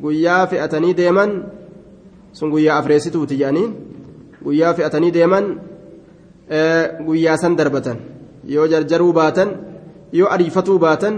guyyaa 0.02 0.48
fe'atanii 0.48 0.98
deeman 0.98 1.32
sun 2.32 2.50
guyyaa 2.50 2.78
afreessituuti 2.78 3.38
jedhanii. 3.38 3.90
guyyaa 4.44 4.74
fe'atanii 4.74 5.12
deeman 5.14 5.46
guyyaa 7.08 7.38
san 7.38 7.58
darbatan 7.58 7.98
yoo 8.48 8.68
jarjaruu 8.74 9.12
baatan 9.14 9.50
yoo 10.20 10.30
ariifatuu 10.36 10.80
baatan 10.80 11.16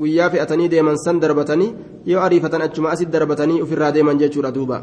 guyyaa 0.00 0.30
fe'atanii 0.30 0.68
deeman 0.68 0.96
san 1.04 1.20
darbatanii 1.20 1.74
yoo 2.06 2.20
ariifatan 2.26 2.62
achuma 2.62 2.90
asit 2.94 3.10
darbatanii 3.10 3.62
ofirraa 3.64 3.92
deeman 3.92 4.18
jechuudha 4.18 4.52
duuba. 4.58 4.78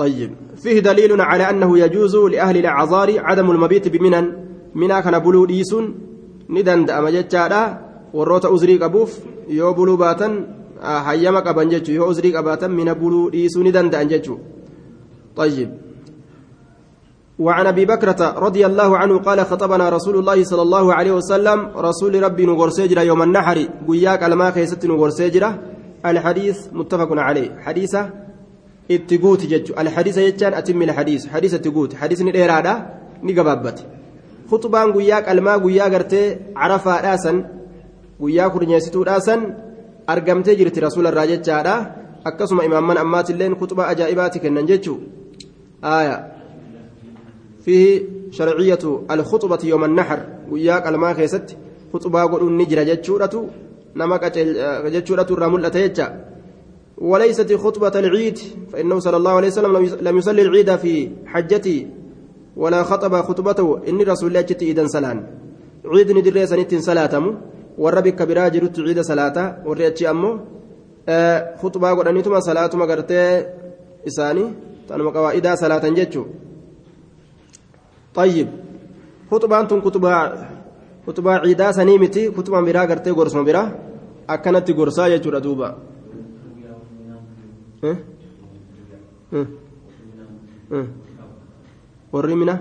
طيب 0.00 0.30
فيه 0.62 0.80
دليل 0.80 1.20
على 1.20 1.50
أنه 1.50 1.78
يجوز 1.78 2.16
لأهل 2.16 2.56
الأعذار 2.56 3.08
عدم 3.18 3.50
المبيت 3.50 3.88
بمنن 3.88 4.26
منا 4.74 5.00
كان 5.00 5.18
بلو 5.18 5.44
ديسون 5.44 5.84
ندن 6.50 6.84
دأما 6.84 7.10
جتشارا 7.10 7.62
وروت 8.14 8.44
أزري 8.44 8.76
قبوف 8.82 9.10
يو 9.48 9.72
بلو 9.72 9.96
باتن 9.96 10.32
حيما 11.06 11.40
قبن 11.40 11.68
جتشو 11.68 11.92
يو 11.92 12.10
أزري 12.10 12.36
قباتن 12.36 12.70
من 12.70 12.88
بلو 13.00 13.28
ديسون 13.28 13.66
ندن 13.68 13.90
دأن 13.90 14.08
جتشو 14.08 14.36
طيب 15.36 15.70
وعن 17.40 17.66
أبي 17.66 17.84
بكرة 17.84 18.38
رضي 18.38 18.66
الله 18.66 18.98
عنه 18.98 19.18
قال 19.18 19.40
خطبنا 19.40 19.88
رسول 19.88 20.16
الله 20.18 20.44
صلى 20.44 20.62
الله 20.62 20.94
عليه 20.94 21.12
وسلم 21.12 21.58
رسول 21.76 22.22
ربي 22.22 22.46
نغرسجرا 22.46 23.02
يوم 23.02 23.22
النحر 23.22 23.58
قياك 23.88 24.22
الما 24.22 24.50
خيست 24.50 24.86
نغرسجرا 24.86 25.58
الحديث 26.06 26.58
متفق 26.72 27.08
عليه. 27.12 27.50
حديثة 27.64 28.10
اتقوت 28.90 29.40
جج. 29.52 29.72
الحديث 29.78 30.16
يجان 30.18 30.54
أتم 30.54 30.82
الحديث. 30.82 31.22
حديث 31.32 31.54
اتقوت 31.54 31.94
حديث 31.94 32.20
نيرادا 32.22 32.74
نقبابت 33.22 33.78
خطبان 34.50 34.92
قياك 34.92 35.28
الما 35.28 35.56
قياك 35.56 35.94
ارتي 35.94 36.36
عرفا 36.56 37.00
راسا. 37.00 37.32
قياك 38.22 38.56
رنيستو 38.56 39.02
راسا. 39.02 39.36
أرقمتي 40.10 40.54
جرت 40.54 40.78
رسول 40.78 41.06
الراجل 41.06 41.42
جادا 41.42 41.76
akkasuma 42.24 42.64
imaamman 42.68 42.98
ammaatilleen 42.98 43.56
kutuba 43.56 43.88
ajaa'ibaati 43.88 44.40
kennan 44.40 44.66
jechuu 44.68 45.00
آية. 45.84 46.39
فيه 47.64 48.02
شرعية 48.30 48.78
الخطبة 49.10 49.58
يوم 49.64 49.84
النحر 49.84 50.20
وياك 50.50 50.86
الما 50.86 51.14
خيست 51.14 51.56
خطبة 51.92 52.20
قول 52.20 52.56
نجرة 52.56 52.82
جتشورة 52.82 53.34
نمك 53.96 54.24
جتشورة 54.94 55.26
الرمل 55.30 55.64
أتيجا 55.64 56.24
وليست 56.98 57.52
خطبة 57.52 57.94
العيد 57.98 58.38
فإنه 58.72 58.98
صلى 58.98 59.16
الله 59.16 59.30
عليه 59.30 59.48
وسلم 59.48 59.72
لم 60.00 60.18
يصلي 60.18 60.42
العيد 60.42 60.76
في 60.76 61.10
حجتي 61.26 61.86
ولا 62.56 62.82
خطب 62.82 63.14
خطبته. 63.20 63.80
إني 63.88 64.02
رسول 64.04 64.28
الله 64.28 64.40
جت 64.40 64.62
إذا 64.62 64.86
سلان. 64.86 65.18
عيد 65.84 66.12
ندري 66.12 66.46
سنة 66.46 66.72
صلاتم 66.78 67.24
والربك 67.78 68.22
براجرت 68.22 68.80
عيد 68.80 69.00
صلاة 69.00 69.62
وريتشي 69.66 70.10
أمه 70.10 70.40
خطبة 71.62 71.88
قول 71.88 72.08
أنيتما 72.08 72.40
صلاة 72.40 72.70
ما 72.76 72.84
قرتي 72.84 73.46
إساني. 74.06 74.44
tanuma 74.90 75.12
qawaa'idaa 75.14 75.56
salaatan 75.56 75.94
jechuu 75.94 76.26
طيب 78.14 78.48
خطبان 79.30 79.68
تون 79.68 79.80
كتبا 79.80 80.12
كتبا 81.06 81.32
عيدا 81.32 81.72
سني 81.72 81.98
متي 81.98 82.30
كتبا 82.30 82.60
برا 82.60 82.84
غرتي 82.84 83.10
غورسما 83.10 83.42
برا 83.42 83.62
أكنت 84.28 84.70
غورسا 84.70 85.06
يجورا 85.06 85.38
دوبا 85.38 85.68
warri 92.12 92.34
mina 92.36 92.54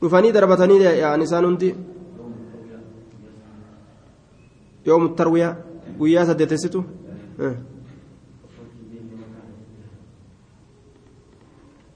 dhufanii 0.00 0.32
darbatanii 0.36 0.80
yaa'an 0.84 1.22
isaan 1.26 1.46
hundi 1.48 1.68
yoom 4.86 5.08
tarwiyaa 5.20 5.54
guyyaa 5.98 6.26
saddeetessitu 6.30 6.84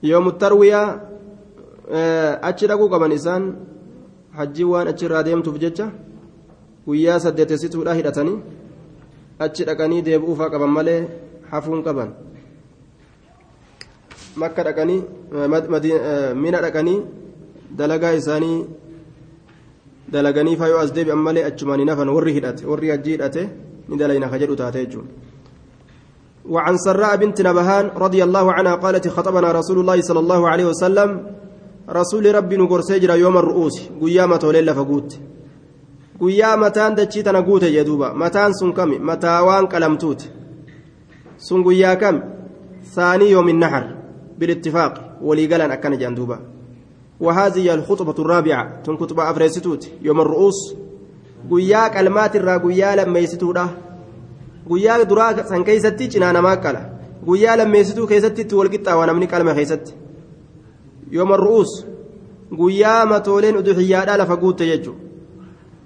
yoomu 0.02 0.32
tarwiyaa 0.32 1.00
achi 2.42 2.66
dhaquu 2.70 2.88
qaban 2.88 3.12
isaan 3.12 3.44
hajjii 4.38 4.64
waan 4.72 4.88
achirraa 4.88 5.22
deemtuuf 5.22 5.58
jecha 5.58 5.90
guyyaa 6.86 7.18
saddeetessituudha 7.24 7.94
hidhatanii 7.98 8.38
achi 9.46 9.64
dhaqanii 9.68 10.02
deebi'uufaa 10.06 10.50
qaban 10.50 10.70
malee 10.78 11.00
hafuun 11.50 11.82
qaban. 11.82 12.10
Makka 14.36 14.64
dhaqanii 14.68 15.02
mina 16.42 16.60
dhaqanii 16.66 17.00
dalagaa 17.78 18.12
isaanii 18.20 18.58
dalaganii 20.12 20.56
faayoo 20.56 20.80
as 20.84 20.92
deebi'an 20.92 21.18
malee 21.28 21.44
achumaan 21.50 21.80
hin 21.80 21.88
hafan 21.92 22.08
warri 22.16 22.32
hidhate 22.38 22.66
warri 22.66 22.90
hajjii 22.94 23.16
hidhate 23.16 23.42
ni 23.88 23.96
dalayna 23.96 24.38
jechuudha 24.38 24.70
وعن 26.48 26.76
سراء 26.76 27.16
بنت 27.16 27.42
نبهان 27.42 27.90
رضي 27.96 28.24
الله 28.24 28.52
عنها 28.52 28.74
قالت 28.74 29.08
خطبنا 29.08 29.52
رسول 29.52 29.78
الله 29.80 30.00
صلى 30.00 30.20
الله 30.20 30.48
عليه 30.48 30.64
وسلم 30.64 31.26
رسول 31.90 32.34
ربي 32.34 32.56
نقر 32.56 32.80
سجر 32.80 33.10
يوم 33.16 33.36
الرؤوس 33.36 33.76
قيامة 34.00 34.40
وليلة 34.44 34.72
فقوت. 34.72 35.18
قيامتان 36.20 36.94
دجيت 36.94 37.28
أنا 37.28 37.40
قوت 37.40 37.62
يدوبا 37.62 38.12
متان 38.12 38.52
سن 38.52 38.72
كم؟ 38.72 38.90
متاوان 39.06 39.66
كلمتوت 39.66 40.20
سن 41.38 41.64
قيا 41.64 41.94
كم؟ 41.94 42.20
ثاني 42.94 43.30
يوم 43.30 43.48
النحر. 43.48 43.84
بالاتفاق. 44.38 45.18
ولي 45.22 45.46
قال 45.46 45.60
أكن 45.60 45.98
جندوبا 45.98 46.38
وهذه 47.20 47.74
الخطبة 47.74 48.14
الرابعة. 48.18 48.82
تن 48.84 48.96
خطبة 48.96 49.30
أفريستوت. 49.30 49.88
يوم 50.02 50.20
الرؤوس. 50.20 50.74
guyyaa 51.48 51.90
qalmaatirraa 51.90 52.58
guyyaa 52.58 52.96
lammeessituudha 52.96 53.68
guyyaa 54.68 55.04
duraa 55.10 55.44
san 55.50 55.64
keessatti 55.68 56.08
cinaa 56.14 56.32
namaa 56.32 56.56
qala 56.64 56.80
guyyaa 57.26 57.56
lammeessituu 57.60 58.06
keessatti 58.06 58.42
itti 58.46 58.58
walqixxaawa 58.60 59.06
namni 59.10 59.26
qalma 59.32 59.54
keessatti 59.58 59.92
yooma 61.16 61.36
ru'uus 61.44 61.72
guyyaa 62.60 63.06
matooleen 63.12 63.60
uduxiyyaadhaa 63.62 64.18
lafa 64.22 64.36
guutte 64.42 64.70
jechuudha 64.70 65.02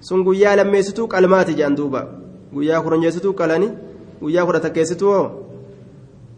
sun 0.09 0.23
guyyaa 0.27 0.55
lammeessituu 0.59 1.07
qalmaati 1.15 1.57
jedhan 1.59 1.77
duuba 1.79 2.05
guyyaa 2.53 2.83
kuranjeessituu 2.85 3.33
qalani 3.41 3.71
guyyaa 4.21 4.45
kudha 4.45 4.65
takkeessituu 4.67 5.17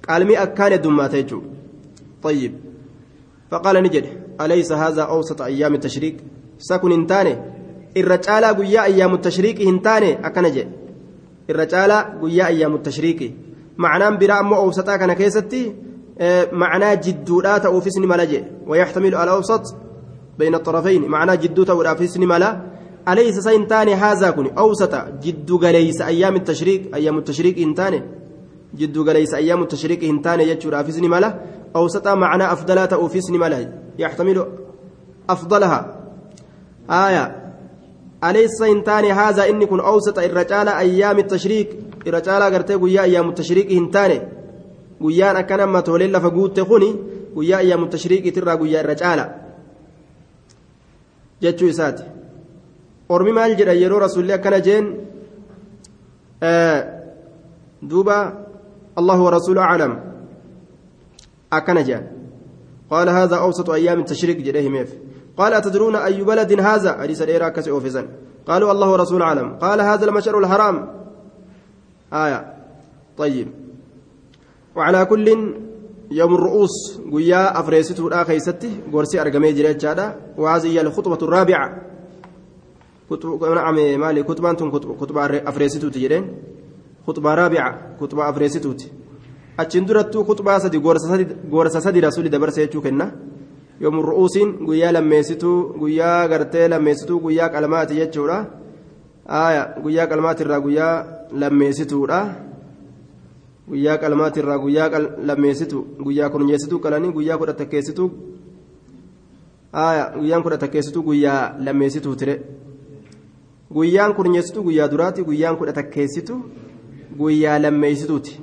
qalmi 0.07 0.37
akkaan 0.45 0.71
heddummaata 0.77 1.21
jechuudha 1.21 1.55
طيب 2.25 2.53
فقال 3.51 3.83
نجد 3.83 4.05
أليس 4.41 4.71
هذا 4.71 5.03
أوسط 5.03 5.41
أيام 5.41 5.73
التشريق 5.73 6.15
سكن 6.59 6.91
انتاني 6.91 7.35
irra 7.95 8.17
caalaa 8.17 8.53
guyyaa 8.53 8.83
ayyaamu 8.89 9.17
tashriiqii 9.25 9.65
hin 9.67 9.77
taane 9.83 10.07
akkana 10.29 10.49
jedhe 10.55 10.84
irra 11.49 11.65
caalaa 11.73 12.01
guyyaa 12.21 12.47
ayyaamu 12.53 12.77
tashriiqii 12.87 13.31
macnaan 13.77 14.17
biraa 14.21 14.39
ammoo 14.43 14.59
awsaxaa 14.65 14.97
kana 14.97 15.15
keessatti 15.21 15.61
macnaa 16.51 16.95
jidduudhaa 17.05 17.59
ta'uufis 17.65 17.97
ni 18.01 18.07
mala 18.07 18.25
jedhe 18.31 18.47
wayaxtamilu 18.67 19.17
alawsat 19.23 19.65
bayna 20.37 20.59
xarafayn 20.65 21.03
macnaa 21.15 21.37
jidduu 21.43 21.65
ta'uudhaafis 21.65 22.17
ni 22.17 22.25
mala 22.25 22.49
alaysa 23.05 23.41
sa 23.41 23.51
hin 23.51 23.67
taane 23.67 23.93
haazaa 24.03 24.31
kun 24.31 24.49
awsata 24.55 25.05
jiddu 25.23 25.59
galeysa 25.59 26.05
ayyaami 26.11 26.39
tashriiq 26.49 26.81
ayyaamu 26.97 27.21
tashriiqii 27.21 27.65
hin 27.67 27.75
taane 27.75 28.03
jiddu 28.79 29.03
galeysa 29.03 29.37
ayyaamu 29.37 29.65
tashriiqii 29.73 30.07
hin 30.11 30.21
taane 30.21 30.45
jechuudhaafis 30.51 30.97
ni 31.01 31.09
mala 31.15 31.29
awsaxaa 31.73 32.15
macnaa 32.23 32.49
afdalaa 32.55 32.87
ta'uufis 32.93 33.29
ni 33.31 33.37
mala 33.37 33.59
yaxtamilu 33.97 34.45
afdalaha 35.27 35.79
aayaa 36.89 37.44
أليس 38.25 38.61
إنتاني 38.61 39.11
هذا 39.11 39.49
إني 39.49 39.65
كن 39.65 39.79
أوسط 39.79 40.19
الرجال 40.19 40.67
أيام 40.69 41.17
التشريك 41.19 41.69
الرجال 42.07 42.41
قرتي 42.53 42.73
قويا 42.73 43.01
أيام 43.01 43.29
التشريك 43.29 43.71
إنتاني 43.71 44.21
قويا 45.01 45.39
أكنا 45.39 45.65
ما 45.65 45.79
تولي 45.79 46.07
لفقود 46.07 46.53
تخوني 46.53 46.95
قويا 47.35 47.57
أيام 47.57 47.83
التشريك 47.83 48.35
ترى 48.35 48.51
قويا 48.51 48.81
الرجال 48.81 49.19
جتشو 51.41 51.69
إسات 51.69 51.99
أرمي 53.11 53.31
مال 53.31 53.57
جرى 53.57 53.81
يرو 53.81 53.97
رسول 53.97 54.23
الله 54.23 54.35
كان 54.35 54.61
جين. 54.61 54.85
آه 56.43 57.03
دوبا 57.81 58.45
الله 58.97 59.21
ورسوله 59.21 59.61
أعلم. 59.61 59.93
أكن 61.53 61.83
جان 61.83 62.07
قال 62.89 63.09
هذا 63.09 63.35
أوسط 63.35 63.69
أيام 63.69 63.99
التشريك 63.99 64.37
جريه 64.41 64.69
ميف 64.69 64.93
قال 65.37 65.53
أتدرون 65.53 65.95
أي 65.95 66.23
بلد 66.23 66.59
هذا؟ 66.59 66.91
حديث 67.01 67.21
الإيراك 67.21 67.53
كسي 67.53 67.71
قالوا 68.47 68.71
الله 68.71 68.91
ورسول 68.91 69.21
أعلم. 69.21 69.57
قال 69.61 69.81
هذا 69.81 70.05
المشعر 70.05 70.39
الحرام. 70.39 70.75
آية. 72.13 72.53
طيب. 73.17 73.47
وعلى 74.75 75.05
كل 75.05 75.27
يوم 76.11 76.35
الرؤوس. 76.35 77.01
قويا 77.11 77.59
أفريسته 77.59 78.07
الآخي 78.07 78.39
ستي 78.39 78.71
قرسي 78.93 79.21
أرقمي 79.21 79.51
جريت 79.51 79.85
هذا 79.85 80.15
وهذه 80.37 80.67
هي 80.67 80.81
الخطبة 80.81 81.19
الرابعة. 81.21 81.81
كتب 83.09 83.43
نعم 83.43 83.99
مالي 83.99 84.23
كتبة 84.23 84.49
أنتم 84.49 84.69
كتب 85.01 85.17
أفريسته 85.17 85.89
تجرين 85.89 86.33
خطبة 87.07 87.33
رابعة. 87.35 87.97
كتب 88.01 88.19
أفريسته 88.19 88.75
أتشن 89.59 89.85
درتو 89.85 90.23
خطبة 90.23 90.57
سدي 90.57 90.77
قرصة 91.51 91.79
سدي 91.79 91.99
رسولي 91.99 92.29
دبر 92.29 92.49
سيتشو 92.49 92.81
كنا 92.81 93.34
yoom 93.81 93.99
ru'uusiin 94.07 94.49
guyyaa 94.67 94.91
lammeessituu 94.93 95.73
guyyaa 95.79 96.27
gartee 96.27 96.67
lammeessituu 96.69 97.19
guyyaa 97.19 97.49
qalmaati 97.49 97.95
jechuudha. 97.99 98.37
Aaya 99.29 99.63
guyyaa 99.83 100.07
qalmaatirraa 100.07 100.59
guyyaa 100.65 101.05
lammeessituudha. 101.31 102.19
Guyyaa 103.69 103.97
qalmaatirraa 103.97 104.57
guyyaa 104.63 104.89
lammeessitu 105.27 105.77
guyyaa 106.05 106.29
kurnyeessituu 106.29 106.79
qalanii 106.79 107.11
guyyaa 107.17 107.37
kudha 107.37 107.53
takkeessituu 107.53 108.09
aaya 109.83 110.03
guyyaan 110.19 110.43
kudha 110.43 110.57
takkeessituu 110.57 111.03
guyyaa 111.03 111.55
lammeessituu 111.65 112.15
tire. 112.15 112.35
Guyyaan 113.73 114.13
kurnyeessituu 114.15 114.63
guyyaa 114.63 114.87
duraati 114.91 115.23
guyyaan 115.23 115.57
kudha 115.57 115.73
takkeessitu 115.73 116.35
guyyaa 117.17 117.59
lammeessituuti. 117.61 118.39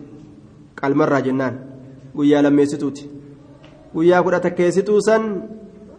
Qalmarraa 0.81 1.21
jennaan. 1.21 1.55
Guyyaa 2.17 2.43
lammeessituuti. 2.43 3.09
Guyyaa 3.95 4.23
kudha 4.23 4.41
takkeessituu 4.41 5.01
san 5.01 5.23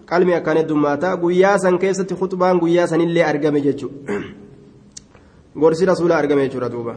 qalmi 0.06 0.34
akkaan 0.36 0.58
heddummaata 0.58 1.18
guyyaa 1.18 1.58
san 1.58 1.80
keessatti 1.80 2.16
khutbaan 2.16 2.60
guyyaa 2.60 2.88
sanillee 2.88 3.24
argame 3.24 3.62
jechuudha. 3.62 4.22
Gorsi 5.62 5.86
rasuulaa 5.86 6.18
argame 6.18 6.48
jechuudha 6.48 6.70
duuba. 6.70 6.96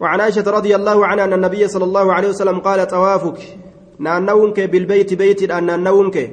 وعن 0.00 0.20
عائشة 0.20 0.50
رضي 0.50 0.76
الله 0.76 1.06
عنها 1.06 1.24
أن 1.24 1.32
النبي 1.32 1.68
صلى 1.68 1.84
الله 1.84 2.12
عليه 2.12 2.28
وسلم 2.28 2.58
قال 2.58 2.86
طوافك 2.86 3.38
نانونك 3.98 4.60
بالبيت 4.60 5.14
بيت 5.14 5.42
نانونك 5.52 6.30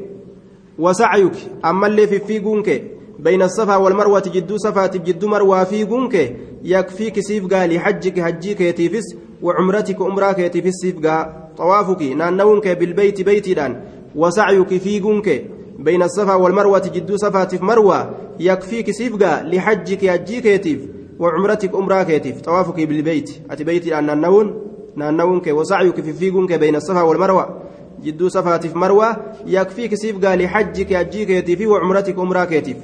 وسعيك 0.79 1.37
أما 1.65 1.87
اللي 1.87 2.07
في 2.07 2.19
فيقونك 2.19 2.83
بين 3.19 3.41
الصفا 3.41 3.75
والمروة 3.75 4.23
جدو 4.35 4.57
صفا 4.57 4.85
جدو 4.87 5.27
مروة 5.27 5.63
فيقونك 5.63 6.35
يكفيك 6.63 7.19
سيفقا 7.19 7.67
لحجك 7.67 8.19
حجيك 8.19 8.61
يتيفس 8.61 9.15
وعمرتك 9.41 10.01
عمرك 10.01 10.39
يتيفس 10.39 10.73
سيفقا. 10.81 11.42
طوافك 11.57 12.01
نانونك 12.01 12.67
بالبيت 12.67 13.21
بيتدان 13.21 13.81
وسعيك 14.15 14.77
فيقونك 14.77 15.45
بين 15.79 16.03
الصفا 16.03 16.33
والمروة 16.33 16.91
جدو 16.95 17.17
صفا 17.17 17.47
مروة 17.61 18.09
يكفيك 18.39 18.91
سيفقا 18.91 19.43
لحجك 19.43 20.09
حجيك 20.09 20.45
يتيف 20.45 20.79
وعمرتك 21.19 21.75
عمرك 21.75 22.09
يتيف 22.09 22.41
طوافك 22.41 22.87
بالبيت 22.87 23.29
أتي 23.51 23.63
بيت 23.63 23.87
نانون 23.87 24.61
نانونك 24.95 25.47
وسعيك 25.47 26.01
في 26.01 26.13
فيقونك 26.13 26.53
بين 26.53 26.75
الصفا 26.75 27.01
والمروة 27.01 27.61
جدو 28.03 28.29
صفا 28.29 28.59
مروة 28.75 29.17
يكفيك 29.45 29.95
سيفقا 29.95 30.35
لحجك 30.35 30.95
حجيك 30.95 31.29
يتيف 31.29 31.67
وعمرتك 31.67 32.19
عمرك 32.19 32.51
يتيف 32.51 32.77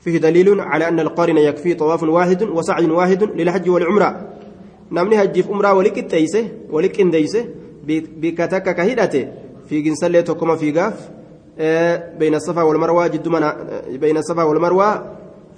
فيه 0.00 0.18
دليل 0.18 0.60
على 0.60 0.88
أن 0.88 1.00
القارن 1.00 1.38
يكفي 1.38 1.74
طواف 1.74 2.02
واحد 2.02 2.42
وسعي 2.42 2.90
واحد 2.90 3.22
للحج 3.22 3.70
والعمرة. 3.70 4.37
Namni 4.90 5.16
hajjiif 5.16 5.48
umraa 5.50 5.74
walitti 5.74 6.02
qixxeeyse 6.02 6.40
walitti 6.70 6.96
qindeeyse 6.98 7.40
bikka 8.20 8.48
takka 8.48 8.74
ka 8.74 8.82
hidhate 8.90 9.20
fiiginsallee 9.68 10.22
tokkoma 10.22 10.56
fiigaaf 10.56 10.96
beeyna 12.18 12.40
safaa 12.40 12.64
wal 12.64 12.78
marwaa 12.78 13.08
jidduu 13.08 13.30
mana 13.30 13.54
beeyna 14.00 14.22
safaa 14.22 14.46
wal 14.50 14.60
marwaa 14.60 14.94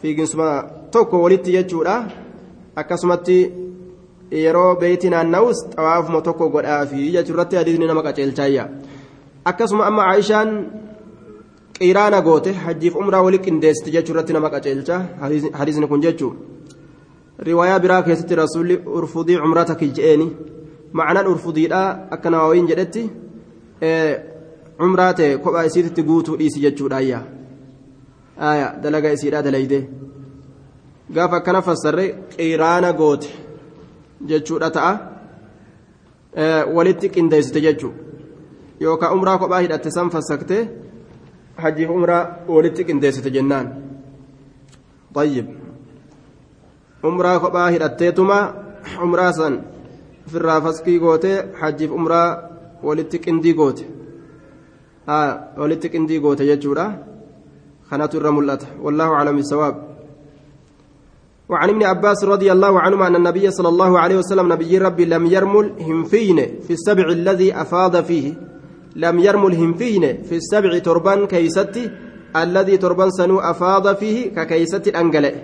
fiiginsuma 0.02 0.48
tokko 0.90 1.22
walitti 1.22 1.52
jechuudha 1.52 1.94
akkasumatti 2.76 3.38
yeroo 4.44 4.76
beeyti 4.82 5.10
naanna'us 5.10 5.58
xawaafuma 5.76 6.20
tokko 6.28 6.48
godhaafi 6.48 7.10
jechuurratti 7.16 7.56
hadiisni 7.56 7.86
nama 7.86 8.02
qaceelchaayya 8.02 8.68
akkasuma 9.44 9.86
amma 9.86 10.06
aayishaan 10.10 10.50
qiraana 11.78 12.20
goote 12.22 12.52
hajjiif 12.64 12.96
umraa 13.02 13.22
walitti 13.26 13.50
qindeessite 13.50 13.90
jechuurratti 13.96 14.32
nama 14.32 14.50
qaceelcha 14.54 15.02
hadiisni 15.58 15.86
kun 15.88 16.02
jechuudha. 16.06 16.59
riwaayaa 17.47 17.79
biraa 17.79 18.01
keessatti 18.07 18.35
rasuulli 18.35 18.75
urfudii 18.97 19.37
cumrataki 19.43 19.87
je'eeni 19.97 20.27
macnaan 20.99 21.27
urfudiidha 21.33 21.79
akka 22.17 22.29
nawawiin 22.29 22.67
jedhetti 22.71 23.03
cumraa 24.79 25.13
ta'e 25.19 25.37
kophaa 25.45 25.65
isiititti 25.69 26.03
guutuu 26.09 26.37
dhiisi 26.41 26.63
jechuudhaayya 26.65 27.19
aya 28.51 28.67
dalaga 28.83 29.11
isiidha 29.17 29.41
dalayde 29.47 29.79
gaafa 31.15 31.37
akkana 31.41 31.61
fassarre 31.67 32.05
qiraana 32.35 32.93
goote 32.93 33.29
jechuudha 34.31 34.69
ta'a 34.77 34.93
walitti 36.75 37.09
qindeessite 37.15 37.61
jechuu 37.67 37.93
yookaan 38.81 39.13
umraa 39.17 39.37
kophaa 39.43 39.63
hidhatte 39.65 39.91
san 39.97 40.09
fassakte 40.15 40.57
hajjiif 41.65 41.89
umraa 41.97 42.23
walitti 42.47 42.87
qindeessite 42.91 43.31
jennaan 43.39 43.67
طيب 45.15 45.58
umraa 47.02 47.38
kophaa 47.40 47.70
hidhatteetuma 47.70 48.38
umraa 49.04 49.32
san 49.32 49.54
ofirraa 50.26 50.60
faskii 50.60 50.98
goote 50.98 51.30
hajjiif 51.60 51.92
umraa 51.98 52.28
walitti 52.82 53.18
qindii 53.18 53.54
goote 53.54 53.84
walitti 55.60 55.88
qindii 55.94 56.20
goote 56.20 56.46
jechuudha 56.50 56.84
kanatu 57.90 58.20
irra 58.20 58.32
mul'ata 58.32 58.66
wallaahu 58.84 59.16
aclam 59.20 59.36
bisawaab 59.36 59.76
وعن 61.50 61.68
ابن 61.68 61.82
عباس 61.82 62.24
رضي 62.24 62.52
الله 62.52 62.80
عنهما 62.80 63.06
أن 63.06 63.16
النبي 63.16 63.50
صلى 63.50 63.68
الله 63.68 63.98
عليه 63.98 64.16
وسلم 64.22 64.52
نبي 64.52 64.78
ربي 64.78 65.04
لم 65.04 65.26
يرمل 65.26 65.82
همفين 65.82 66.38
في 66.62 66.72
السبع 66.78 67.06
الذي 67.10 67.54
أفاض 67.54 68.04
فيه 68.04 68.34
لم 68.96 69.18
يرمل 69.18 69.54
همفين 69.54 70.22
في 70.22 70.36
السبع 70.36 70.78
تربان 70.78 71.26
كيستي 71.26 71.90
الذي 72.36 72.76
تربان 72.76 73.10
سنو 73.10 73.40
أفاض 73.40 73.96
فيه 73.96 74.30
ككيستي 74.30 74.90
أنقلئ 74.94 75.34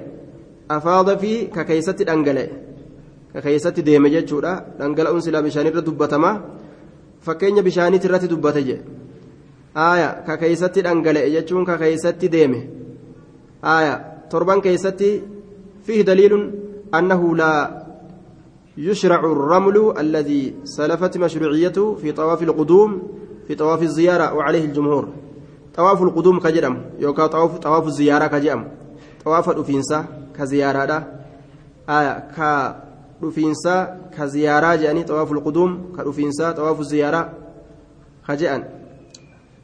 afaada 0.68 1.18
fi 1.18 1.48
ka 1.54 1.64
keeysatti 1.64 2.04
dhangala'e 2.04 2.50
ka 3.32 3.40
keeysatti 3.40 3.82
deeme 3.82 4.10
jechuudha 4.10 4.52
dhangala'uun 4.78 5.22
silaa 5.22 5.42
bishaanirra 5.46 5.86
dubbatamaa 5.88 6.36
fakkeenya 7.26 7.62
bishaaniiti 7.62 8.06
irratti 8.08 8.28
dubbate 8.32 8.62
jedhe 8.68 8.84
aaya 9.86 10.08
ka 10.26 10.36
keeysatti 10.42 10.82
dhangala'e 10.86 11.30
jechuun 11.36 11.64
ka 11.64 11.78
keeysatti 11.82 12.28
deeme 12.34 12.60
aaya 13.62 13.94
torban 14.30 14.60
keeysatti 14.66 15.10
fiihi 15.86 16.04
daliilun 16.04 16.44
annahu 16.92 17.34
laa 17.42 17.86
يشرع 18.78 19.20
الرمل 19.20 19.94
الذي 19.98 20.54
سلفت 20.64 21.16
مشروعيته 21.18 21.94
في 21.94 22.12
طواف 22.12 22.42
القدوم 22.42 22.90
في 23.48 23.54
طواف 23.54 23.82
الزيارة 23.82 24.34
وعليه 24.34 24.64
الجمهور 24.64 25.08
طواف 25.76 26.02
القدوم 26.02 26.40
كجرم 26.40 26.76
يوكا 26.98 27.26
طواف 27.26 27.58
طواف 27.58 27.86
الزيارة 27.86 28.26
كجرم 28.26 28.68
طواف 29.24 29.50
الأفينسا 30.40 30.44
كزيارة 30.44 31.06
آية 31.88 32.14
كأفينسا 32.36 33.76
كزيارة 34.18 34.74
جاني 34.74 35.04
طواف 35.04 35.32
القدوم 35.32 35.92
كأفينسا 35.96 36.52
طواف 36.52 36.80
الزيارة 36.80 37.32
كجأن 38.28 38.64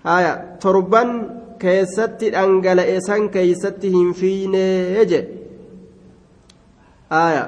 آية 0.07 0.57
تربان 0.61 1.43
keessatti 1.63 2.33
dhangala'e 2.35 2.99
san 3.07 3.29
keeysatti 3.31 3.91
hin 3.95 4.15
fiine 4.21 4.65
je 5.11 5.21
aya 7.11 7.45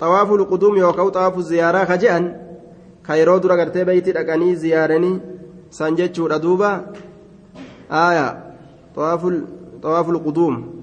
xawaafu 0.00 0.38
lquduum 0.42 0.78
yookaan 0.82 1.12
xawaafu 1.14 1.42
ziyaaraa 1.50 1.86
ka 1.86 1.96
je'an 1.96 2.26
ka 3.06 3.14
yeroo 3.20 3.38
dura 3.38 3.56
gartee 3.60 3.84
beeyti 3.84 4.16
dhaqanii 4.16 4.56
ziyaaranii 4.62 5.20
san 5.70 5.96
jechuudha 6.00 6.42
duuba 6.42 6.70
aya 7.88 8.26
xawaafu 8.96 10.12
lquduum 10.18 10.75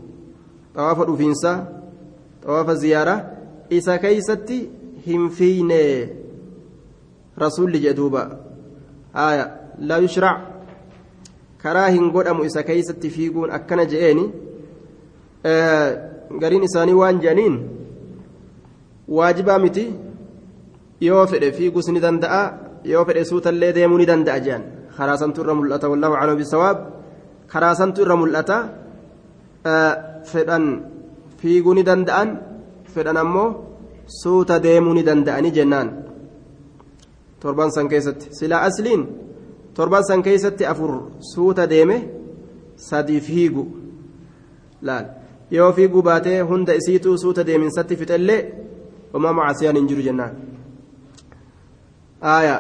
xawaafa 0.76 1.06
dhufiinsa 1.10 1.52
xawaafa 2.46 2.76
ziyaaraa 2.84 3.20
isa 3.70 3.98
keeysatti 3.98 4.58
hin 5.08 5.30
fiine 5.38 5.82
rasuulli 7.44 7.84
jedhe 7.84 7.98
duuba 8.00 8.24
aya 9.28 9.46
laa 9.90 10.02
yushrac 10.06 10.38
karaa 11.64 11.88
hin 11.96 12.12
godhamu 12.16 12.46
isa 12.50 12.64
keeysatti 12.70 13.10
fiiguun 13.16 13.52
akkana 13.58 13.86
je'eeni 13.94 14.26
gariin 16.42 16.68
isaanii 16.70 17.00
waan 17.02 17.22
je'aniin 17.24 17.56
waajibaa 19.18 19.60
miti 19.66 19.86
yoo 21.08 21.26
fedhe 21.32 21.52
fiiguus 21.58 21.88
ni 21.96 22.00
danda'a 22.06 22.42
yoo 22.92 23.06
fedhe 23.08 23.26
suutallee 23.32 23.74
deemuu 23.78 23.98
ni 24.02 24.06
danda'a 24.12 24.40
je'an 24.46 24.64
karaa 24.98 25.18
santu 25.18 25.42
irra 25.44 25.54
mul'ata 25.60 25.90
wallahu 25.92 26.16
aclamu 26.20 26.40
bisawaab 26.44 26.78
karaa 27.52 27.76
santu 27.82 28.06
irra 28.06 28.16
mul'ata 28.24 28.58
fedhan 30.32 30.65
fiiguu 31.39 31.73
ni 31.73 31.84
danda'an 31.89 32.30
fedhan 32.93 33.17
ammoo 33.23 33.49
suuta 34.21 34.60
deemuu 34.65 34.93
ni 34.93 35.04
danda'ani 35.10 35.52
jennaan 35.58 35.89
torban 37.39 37.71
san 37.76 37.88
keessatti 37.91 38.28
silaa 38.39 38.62
asliin 38.69 39.04
torban 39.78 40.04
san 40.10 40.23
keessatti 40.23 40.65
afur 40.65 40.91
suuta 41.34 41.67
deeme 41.73 41.97
sadi 42.76 43.21
fiigu 43.28 43.63
laal 44.88 45.06
yoo 45.52 45.71
fiiguu 45.78 46.02
baatee 46.10 46.39
hunda 46.52 46.73
isiituu 46.80 47.17
suuta 47.23 47.47
deeminsatti 47.47 47.95
fixellee 48.02 48.41
وما 49.13 49.32
معصيان 49.32 49.78
ينجر 49.78 49.99
جنان 49.99 50.34
آية 52.23 52.56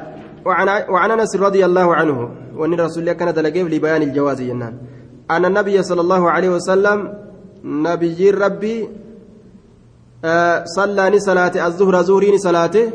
وعن, 0.45 1.11
أنس 1.11 1.35
رضي 1.35 1.65
الله 1.65 1.95
عنه 1.95 2.17
وأن 2.55 2.73
الرسول 2.73 3.01
الله 3.03 3.13
كان 3.13 3.33
دلقيه 3.33 3.63
لبيان 3.63 4.01
الجواز 4.01 4.41
جنان 4.41 4.77
أن 5.31 5.45
النبي 5.45 5.83
صلى 5.83 6.01
الله 6.01 6.31
عليه 6.31 6.49
وسلم 6.49 7.13
نبي 7.63 8.31
ربي 8.31 8.89
آه 10.25 10.63
صلى 10.65 11.19
صلاة 11.19 11.67
الظهر 11.67 12.01
زورين 12.01 12.37
صلاته 12.37 12.91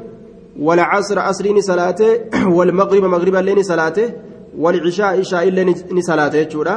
والعصر 0.61 1.19
عصرين 1.19 1.61
صلاته 1.61 2.11
والمغرب 2.57 3.03
مغرب 3.03 3.35
اللين 3.35 3.63
صلاته 3.63 4.13
والعشاء 4.59 5.21
عشاء 5.21 5.49
اللين 5.49 6.01
صلاته 6.01 6.43
جورا 6.43 6.77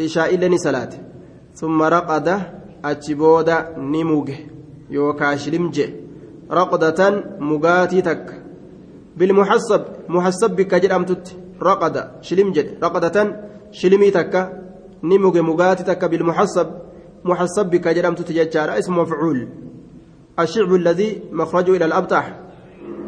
عشاء 0.00 0.34
اللين 0.34 0.56
صلاته 0.56 0.98
ثم 1.54 1.82
رقد 1.82 2.28
أجبود 2.84 3.50
نموجه 3.78 4.54
shilimje 4.90 6.04
raqdatan 6.50 7.14
mugaatii 7.40 8.02
takka 8.02 8.34
bilmuhassab 9.16 9.82
muhassab 10.08 10.54
bikka 10.56 10.80
jedhamtutti 10.80 11.36
raqada 11.60 12.20
shilim 12.22 12.52
jedhe 12.52 12.76
raqdatan 12.80 13.28
shilimii 13.72 14.12
takka 14.12 14.50
ni 15.08 15.16
muge 15.22 15.40
mugaatii 15.48 15.86
takka 15.90 16.06
bilmuhassab 16.12 16.68
muhassab 17.28 17.66
bikka 17.72 17.94
jedhamtutti 17.96 18.32
jechaadha 18.38 18.78
ismu 18.80 18.96
mafcuul 19.00 19.40
الشعب 20.38 20.74
الذي 20.74 21.22
مخرجه 21.32 21.76
إلى 21.76 21.84
الأبطح 21.84 22.24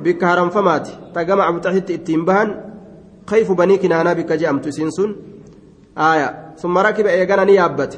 بك 0.04 0.24
هرم 0.24 0.48
فمات 0.50 0.88
تجمع 1.14 1.48
أبطحت 1.48 1.90
التنبهن 1.90 2.48
كيف 3.26 3.52
بني 3.52 3.76
كنانا 3.82 4.12
بك 4.12 4.32
جأمت 4.32 4.68
سنسون 4.68 5.16
آية. 5.98 6.54
ثم 6.58 6.78
ركب 6.78 7.06
إيقانا 7.06 7.44
نيابت. 7.44 7.92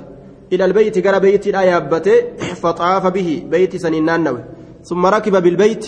إلى 0.52 0.64
البيت 0.64 1.06
قال 1.06 1.20
بيت 1.20 1.46
لا 1.48 1.62
يابته 1.62 2.16
فطاف 2.62 3.06
به 3.06 3.28
بيت 3.50 3.76
سنين 3.76 4.04
نانوي. 4.04 4.42
ثم 4.88 5.06
ركب 5.06 5.42
بالبيت 5.42 5.84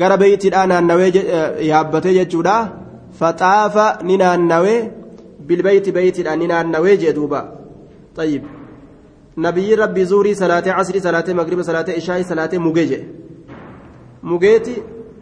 قال 0.00 0.12
بيت 0.18 0.44
الآن 0.44 0.68
نانوي 0.68 1.08
يابته 1.72 2.12
جتشودا 2.12 2.56
فطاف 3.18 4.02
ننانوي. 4.02 4.90
بالبيت 5.48 5.88
بيت 5.88 6.18
الآن 6.20 6.48
نانوي 6.48 6.96
جدوبا 6.96 7.40
طيب 8.16 8.42
نبي 9.38 9.74
ربي 9.74 10.04
زوري 10.04 10.34
صلاة 10.34 10.66
عصر 10.66 10.98
صلاة 10.98 11.28
مغرب 11.32 11.62
صلاة 11.62 11.88
عشاء 11.96 12.22
صلاة 12.22 12.52
مجيجة 12.54 13.00
مجيتي 14.22 14.74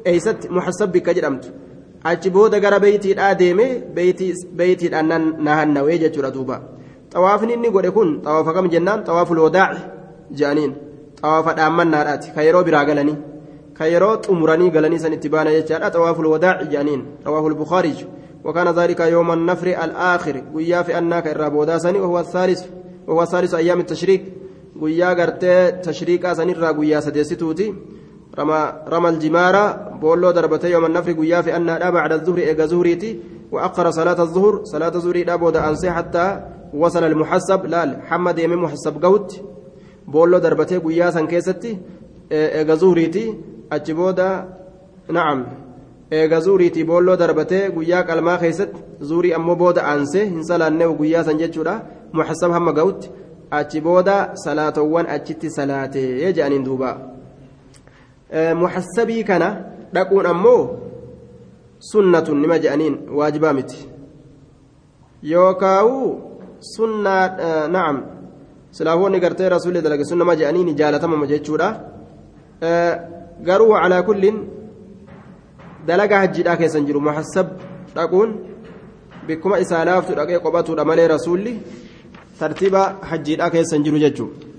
أيست 0.07 0.41
محسب 0.51 0.89
بك 0.93 1.11
جرمت 1.11 1.45
achi 2.05 2.31
booda 2.31 2.61
gara 2.61 2.79
beeytiidhaa 2.85 3.35
deeme 3.35 3.67
beeytiidhaan 4.59 5.13
nahannawee 5.47 5.99
jechuudha 6.03 6.31
duuba 6.35 6.57
xawaafni 7.13 7.55
inni 7.57 7.71
godhe 7.75 7.91
kun 7.97 8.11
xawaafa 8.25 8.53
kam 8.57 8.69
jennaan 8.75 9.05
xawaaful 9.07 9.41
wadaaci 9.45 9.81
jedhaniin 10.39 10.73
xawaafa 11.21 11.55
dhaammannaadhaati 11.59 12.35
ka 12.35 12.45
yeroo 12.47 12.63
biraa 12.69 12.85
galanii 12.91 13.17
ka 13.79 13.89
yeroo 13.93 14.17
xumuranii 14.27 14.71
galanii 14.77 15.01
san 15.05 15.17
itti 15.17 15.33
baana 15.35 15.57
jechaadha 15.57 15.91
xawaaful 15.95 16.29
wadaaci 16.35 16.69
jedhaniin 16.73 17.03
xawaaful 17.25 17.57
bukaarij 17.63 17.99
وكان 18.45 18.69
ذلك 18.69 19.01
يوم 19.01 19.33
النفر 19.33 19.67
الآخر. 19.67 20.43
قيا 20.57 20.83
في 20.83 20.99
أنك 20.99 21.27
الرابودا 21.27 21.79
سني 21.79 22.01
وهو 22.01 22.21
الثالث 22.21 22.63
وهو 23.07 23.23
الثالث 23.23 23.55
أيام 23.55 23.81
التشريك 23.81 24.25
قيا 24.83 25.09
قرت 25.09 25.45
تشريك 25.85 26.33
سني 26.33 26.53
قيا 26.53 27.01
سديستوتي. 27.01 27.75
رمى 28.39 28.73
رمى 28.89 29.09
الجمارة 29.09 29.89
بولو 30.01 30.31
دربتي 30.31 30.71
يوم 30.71 30.85
النفر. 30.85 31.13
قيا 31.13 31.43
في 31.43 31.57
أنها 31.57 31.91
بعد 31.91 32.13
الظهر 32.13 32.39
إيجا 32.39 32.67
زهريتي 32.67 33.21
وأقر 33.53 33.91
صلاة 33.91 34.21
الظهر. 34.23 34.65
صلاة 34.65 34.95
الظهر 34.95 35.23
دابودا 35.23 35.69
أنسي 35.69 35.91
حتى 35.91 36.41
وصل 36.75 37.05
المحسب. 37.05 37.67
لا 37.67 37.85
محمد 37.85 38.39
يمين 38.39 38.59
محسب 38.59 39.05
قوت. 39.05 39.41
بولو 40.09 40.39
دربتي 40.39 40.77
قيا 40.79 41.11
سن 41.11 41.27
كيستي 41.27 41.79
إيجا 42.33 42.75
زهريتي 42.75 43.35
أجبودا 43.73 44.49
نعم. 45.09 45.47
Eega 46.17 46.41
zuuriitii 46.47 46.85
boolloo 46.91 47.17
darbatee 47.23 47.65
guyyaa 47.77 48.03
qalmaa 48.09 48.39
keessatti 48.43 48.81
zuurii 49.11 49.33
ammoo 49.39 49.57
booda 49.63 49.83
aansee 49.91 50.25
hin 50.33 50.45
salaannee 50.51 50.89
guyyaa 51.01 51.25
san 51.29 51.39
jechuudha 51.43 51.75
muxasab 52.19 52.53
hamma 52.57 52.73
ga'utti 52.79 53.11
achi 53.59 53.81
booda 53.87 54.17
salaatowwan 54.45 55.07
achitti 55.17 55.51
salaatee 55.59 56.09
jedhaniin 56.37 56.65
duuba 56.69 56.91
muxasabii 58.63 59.25
kana 59.31 59.49
dhaquun 59.95 60.27
ammoo 60.33 60.63
sunnatun 61.91 62.41
nima 62.43 62.59
jedhaniin 62.65 62.97
waajibaa 63.19 63.53
miti 63.59 63.81
yookaawu 65.33 65.99
sunnaa 66.75 67.25
nacam 67.75 67.97
silaafoonni 68.77 69.21
gartee 69.25 69.49
rasuulli 69.57 69.83
dalage 69.87 70.05
sunnama 70.11 70.37
jedhaniin 70.41 70.77
jaalatamama 70.81 71.27
jechuudha 71.33 71.69
garuu 73.49 73.73
calaa 73.83 74.03
kullin 74.09 74.37
dalagaa 75.87 76.21
hajjiidhaa 76.25 76.57
keessan 76.57 76.87
jiru 76.87 77.01
muhassab 77.01 77.47
dhaquun 77.97 78.31
bikkuma 79.27 79.59
isaa 79.65 79.85
laaftu 79.85 80.15
dhaqee 80.19 80.39
qophatuudha 80.45 80.85
malee 80.85 81.09
rasuulli 81.15 81.53
tartiiba 82.41 82.83
hajjiidhaa 83.11 83.51
keessan 83.51 83.85
jiru 83.85 83.99
jechuudha. 84.07 84.55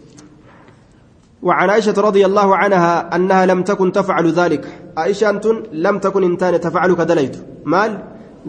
وعن 1.45 1.69
عائشة 1.69 1.93
رضي 1.93 2.25
الله 2.25 2.55
عنها 2.55 3.15
أنها 3.15 3.45
لم 3.45 3.63
تكن 3.63 3.91
تفعل 3.91 4.25
ذلك. 4.33 4.65
عائشة 4.97 5.69
لم 5.73 5.99
تكن 5.99 6.23
إنتان 6.23 6.59
تفعل 6.59 6.93
كدليت 6.93 7.35
مال؟ 7.65 7.91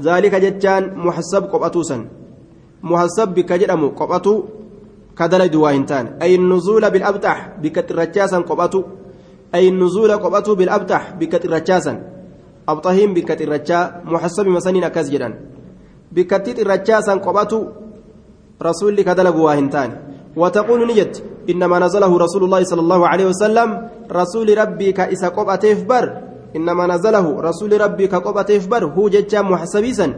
ذلك 0.01 0.35
جتان 0.35 0.97
محسب 0.97 1.43
قبطوسا 1.53 1.99
محسب 2.83 3.29
بكجرم 3.29 3.89
قبطو 3.89 4.45
كدليت 5.19 5.55
واهنتان. 5.57 6.05
أي 6.23 6.35
النزول 6.35 6.91
بالأبتح 6.91 7.37
بكترجاسا 7.63 8.39
قبطو. 8.39 8.83
أي 9.55 9.69
النزول 9.69 10.11
قبطو 10.13 10.55
بالأبتح 10.55 11.03
بكترجاسا 11.21 12.16
abxahiin 12.67 13.15
bikka 13.15 13.37
xirrachaa 13.37 14.03
muxasabi 14.05 14.51
masaniin 14.51 14.85
akkas 14.85 15.11
jedhan 15.11 15.35
bikkatti 16.15 16.55
xirrachaa 16.59 17.03
san 17.03 17.21
qophatu 17.21 17.59
rasuulli 18.61 19.05
ka 19.05 19.15
dalagu 19.15 19.43
waa 19.47 19.57
hin 19.57 19.71
taane 19.71 20.07
وتقول 20.37 20.87
نجت 20.89 21.25
إنما 21.51 21.79
نزله 21.79 22.19
رسول 22.19 22.45
الله 22.45 22.63
صلى 22.65 22.81
الله 22.81 23.09
عليه 23.09 23.27
وسلم 23.27 23.69
رسول 24.13 24.59
ربي 24.59 24.93
كإسا 24.93 25.29
قبأتيف 25.29 25.85
بر 25.85 26.05
إنما 26.57 26.87
نزله 26.87 27.41
رسول 27.41 27.81
ربي 27.81 28.07
كقبأتيف 28.07 28.69
بر 28.69 28.85
هو 28.85 29.09
جتشا 29.09 29.41
محسبيسا 29.43 30.09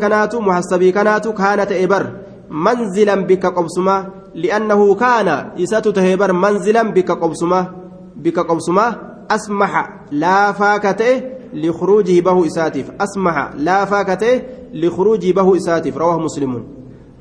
kanaatu 0.00 0.40
muhassabii 0.40 0.92
kanaatu 0.92 1.32
kaana 1.34 1.66
ta'e 1.66 1.86
bar 1.86 2.06
manzilan 2.48 3.26
bikka 3.26 3.50
qobsuma 3.50 4.30
li'annahu 4.34 4.94
kaana 4.96 5.50
isatu 5.58 5.92
tahee 5.92 6.16
bar 6.16 6.32
manzilan 6.32 6.94
bikka 6.94 7.16
qobsuma 7.16 7.66
bikka 8.14 8.44
qobsuma 8.44 9.13
laafaa 10.10 10.78
ka 10.78 10.94
ta'e 10.94 11.34
لخروجه 11.54 12.20
به 12.20 12.46
إساتف 12.46 12.90
أسمح 13.00 13.50
لا 13.56 13.84
فاكته 13.84 14.42
لخروجه 14.74 15.32
به 15.32 15.56
إساتف 15.56 15.96
رواه 15.96 16.18
مسلم 16.18 16.66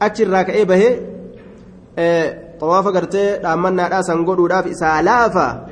أتشر 0.02 0.30
راكئ 0.30 0.66
به 0.66 1.00
آه 1.98 2.58
طواف 2.60 2.88
قرتي 2.88 3.38
لأمنا 3.40 3.88
راسا 3.88 4.14
قولوا 4.14 4.48
راف 4.48 4.68
إسا 4.68 5.02
لافا 5.02 5.68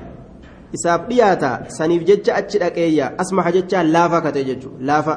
isaaf 0.71 1.01
dhiyaata 1.09 1.49
saniif 1.67 2.03
jecha 2.07 2.31
achi 2.39 2.59
dhaqeeyya 2.59 3.05
asmaxa 3.21 3.51
jecha 3.51 3.83
laafa 3.83 4.21
kate 4.25 4.43
jechu 4.49 4.69
laafa 4.79 5.15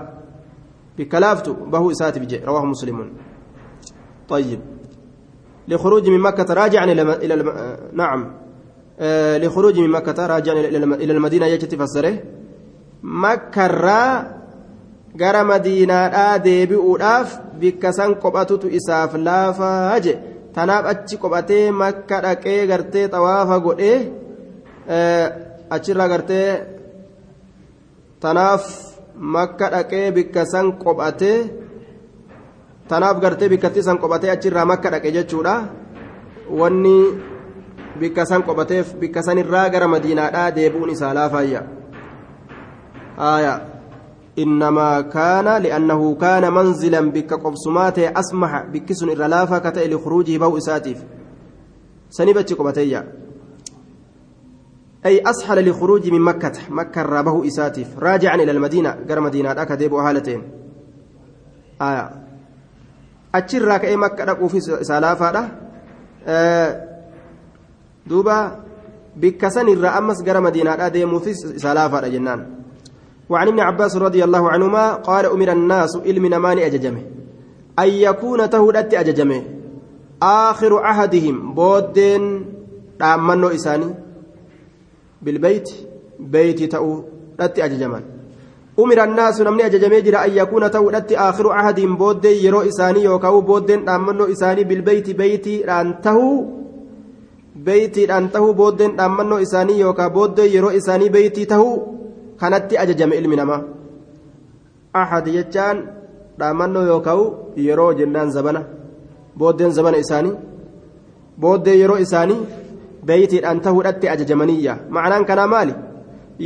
bikka 0.96 1.20
laaftu 1.24 1.54
bahuu 1.72 1.90
isaatiif 1.94 2.26
je 2.26 2.38
rawaahu 2.46 2.66
muslimuun 2.74 3.10
طيب 4.28 4.60
لخروج 5.68 6.08
من 6.10 6.20
مكة 6.20 6.54
راجعا 6.54 6.84
إلى 6.84 7.02
إلى 7.02 7.34
نعم 7.92 8.20
آه 8.24 8.43
لخروج 9.43 9.79
من 9.79 9.89
مكة 9.89 10.27
راجعا 10.27 10.53
إلى 11.03 11.11
المدينة 11.15 11.45
يجت 11.45 11.75
فسره 11.75 12.13
مكة 13.03 13.67
را 13.67 14.03
gara 15.15 15.43
madiinaadhaa 15.43 16.39
deebi'uudhaaf 16.45 17.29
bikka 17.61 17.93
san 17.93 18.15
qophatutu 18.23 18.69
isaaf 18.79 19.15
laafaa 19.27 19.99
je 20.05 20.13
tanaaf 20.55 20.85
achi 20.91 21.17
qophatee 21.17 21.71
makka 21.81 22.21
dhaqee 22.25 22.67
gartee 22.71 23.05
xawaafa 23.13 23.57
godhee 23.65 23.97
achirraa 25.75 26.11
gartee 26.13 26.49
tanaaf 28.21 28.63
makka 29.35 29.71
dhaqee 29.73 30.05
bikka 30.17 30.45
san 30.45 30.67
qophatee 30.83 31.39
tanaaf 32.89 33.17
gartee 33.23 33.49
bikkatti 33.53 33.83
san 33.87 33.97
qophatee 34.01 34.33
achirraa 34.35 34.69
makka 34.71 34.93
dhaqe 34.93 35.15
jechuudha 35.17 35.55
wanni 36.59 36.97
Bikka 38.00 38.26
san 38.26 38.42
qophateef 38.42 38.94
bikka 39.00 39.22
sanirraa 39.22 39.68
gara 39.70 39.88
madiinaadhaa 39.88 40.50
deebi'uun 40.50 40.90
isaa 40.90 41.14
laafayya 41.14 41.62
آية 43.18 43.66
إنما 44.38 45.00
كان 45.00 45.62
لأنه 45.62 46.14
كان 46.14 46.52
منزلا 46.52 47.00
بك 47.00 47.32
قبسمات 47.34 47.98
أسمح 47.98 48.66
بكسن 48.66 49.08
الرلافة 49.08 49.58
كتئ 49.58 49.88
لخروجه 49.88 50.38
بو 50.38 50.56
إساتيف 50.56 51.04
سنبت 52.10 52.52
قبتيا 52.52 53.12
أي 55.06 55.22
أسحل 55.26 55.68
لخروج 55.68 56.10
من 56.10 56.20
مكة 56.20 56.52
مكة 56.68 57.02
رابه 57.02 57.46
إساتيف 57.46 57.98
راجعا 57.98 58.34
إلى 58.34 58.50
المدينة 58.50 58.90
قر 58.90 59.20
مدينة 59.20 59.52
أكدب 59.52 59.94
هالتين 59.94 60.42
آية 61.82 62.10
أتشر 63.34 63.76
كأي 63.76 63.96
مكة 63.96 64.24
رقوا 64.24 64.48
في 64.48 64.60
سلافة 64.60 65.48
آه 66.26 66.93
دوبا 68.06 68.38
بكسن 69.16 69.68
الرأمس 69.68 70.22
قر 70.22 70.40
مدينة 70.40 70.86
أديمو 70.86 71.18
في 71.18 71.34
سلافة 71.34 72.08
جنان 72.08 72.40
وعن 73.28 73.46
ابن 73.48 73.60
عباس 73.60 73.96
رضي 73.96 74.24
الله 74.24 74.50
عنهما 74.50 74.94
قال 74.94 75.26
أمر 75.26 75.52
الناس 75.52 75.96
علم 76.06 76.26
نمان 76.26 76.58
أججمه 76.58 77.02
أن 77.78 77.88
يكون 77.88 78.50
تهدت 78.50 78.94
أججمه 78.94 79.42
آخر 80.22 80.72
عهدهم 80.78 81.54
بودين 81.54 82.24
رامنو 83.02 83.48
إساني 83.48 83.94
بالبيت 85.22 85.68
بيت 86.20 86.62
تأو 86.72 87.04
رتي 87.40 87.64
أججمان 87.64 88.02
أمر 88.78 89.04
الناس 89.04 89.40
نمني 89.40 89.66
أججمي 89.66 90.00
جرى 90.00 90.16
أن 90.16 90.32
يكون 90.36 90.62
رتي 90.96 91.18
آخر 91.18 91.52
عهدهم 91.52 91.96
بودين 91.96 92.44
يرو 92.44 92.60
إساني 92.60 93.02
يوكاو 93.02 93.40
بودين 93.40 93.88
رامنو 93.88 94.24
إساني 94.24 94.64
بالبيت 94.64 95.10
بيت 95.10 95.46
رانتهو 95.68 96.63
بيت 97.66 97.96
رانتهو 98.10 98.52
بودين 98.60 98.92
رامنو 99.00 99.36
إساني 99.44 99.74
يوكا 99.82 100.06
بودين 100.16 100.48
يرو 100.54 100.68
إساني 100.78 101.08
بيت 101.08 101.36
تهو 101.50 101.94
kanatti 102.40 102.78
ajajame 102.82 103.14
ilmi 103.20 103.36
namaa 103.40 103.62
ahad 105.00 105.26
jechaan 105.36 105.78
dhaamannoo 106.38 106.84
yookaan 106.92 107.22
yeroo 107.66 107.92
jennaan 108.00 108.30
zabana 108.36 108.62
booddeen 109.38 109.72
zabana 109.78 110.02
isaanii 110.04 110.34
booddee 111.42 111.76
yeroo 111.82 111.98
isaanii 112.06 112.40
beeytiidhaan 113.08 113.60
tahuudhatti 113.66 114.10
ajajamaniyya 114.14 114.74
macnaan 114.96 115.24
kanaa 115.30 115.46
maali 115.54 115.74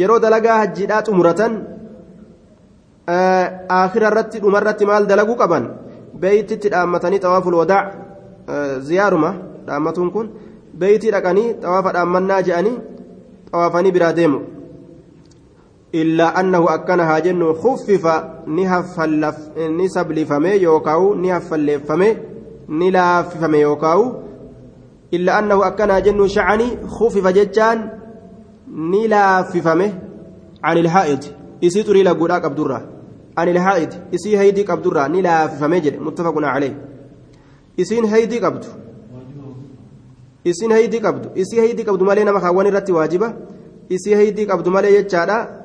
yeroo 0.00 0.20
dalagaa 0.24 0.58
hajjiidhaa 0.62 1.02
xumuratan 1.08 1.52
aakhira 3.78 4.10
irratti 4.10 4.42
dhumarratti 4.44 4.90
maal 4.90 5.08
dalaguu 5.12 5.36
qaban 5.42 5.64
beeytitti 6.22 6.72
dhaammatanii 6.74 7.22
xawaaful 7.24 7.58
wadaa 7.62 7.82
ziyaaruma 8.88 9.30
dhaammatuun 9.66 10.10
kun 10.16 10.26
beeytii 10.80 11.10
dhaqanii 11.16 11.48
xawaafa 11.62 11.96
dhaammannaa 11.98 12.44
je'anii 12.50 12.78
xawaafanii 13.50 13.96
biraa 13.98 14.12
deemu. 14.20 14.40
إلا 15.94 16.40
أنه 16.40 16.74
أكنها 16.74 17.18
جن 17.18 17.52
خفف 17.52 18.24
نهفلف 18.46 19.36
نسبلفمي 19.58 20.48
يوكاو 20.48 21.14
نهفلفمي 21.14 22.16
نلاففمي 22.68 23.58
يوكاو 23.58 24.14
إلا 25.14 25.38
أنه 25.38 25.66
أكنها 25.66 25.98
جن 25.98 26.28
شعني 26.28 26.86
خفف 26.86 27.26
ججان 27.26 27.90
نلاففمي 28.68 29.92
عن 30.64 30.78
الحائط 30.78 31.24
إسي 31.64 31.82
تري 31.82 32.02
لقولاك 32.02 32.44
أبدرة 32.44 32.88
عن 33.38 33.48
الحائط 33.48 33.88
إسي 34.14 34.38
هيدي 34.38 34.72
أبدرة 34.72 35.06
نلاففمي 35.06 35.80
جد 35.80 36.00
متفق 36.00 36.34
عليه 36.36 36.84
إسين 37.80 38.04
هيدي 38.04 38.38
قبد 38.38 38.64
إسين 40.46 40.72
هيدي 40.72 40.98
قبد 40.98 41.38
إسي 41.38 41.60
هيدي 41.60 41.82
قبد 41.82 42.02
مالي 42.02 42.24
نما 42.24 42.40
خواني 42.40 42.70
رتي 42.70 42.92
واجبة 42.92 43.34
إسي 43.92 44.16
هيدي 44.16 44.44
قبد 44.44 44.68
مالي 44.68 44.94
يجادا 44.94 45.58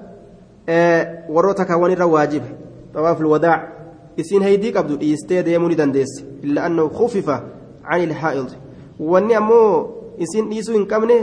warroota 1.29 1.65
kaawwan 1.65 1.91
irra 1.91 2.07
waajiba 2.07 2.47
xawaaf 2.93 3.19
alwadaac 3.19 3.61
isiin 4.15 4.43
haydii 4.43 4.71
qabdu 4.71 4.95
dhiistee 4.97 5.43
deemuu 5.43 5.67
ni 5.67 5.75
dandeesse 5.75 6.23
illa 6.43 6.63
annahu 6.63 6.89
khufifa 6.89 7.35
can 7.83 8.01
ilhaa'id 8.01 8.51
wanni 8.99 9.35
ammoo 9.35 9.89
isiin 10.23 10.49
dhiisuu 10.49 10.73
hin 10.77 10.85
qabne 10.87 11.17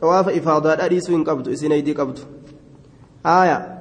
xawaafa 0.00 0.32
ifaadaadha 0.32 0.88
dhiisuu 0.88 1.14
hin 1.14 1.24
qabdu 1.24 1.50
isiin 1.50 1.72
haydii 1.72 1.94
qabdu 1.94 2.20
آية 3.26 3.78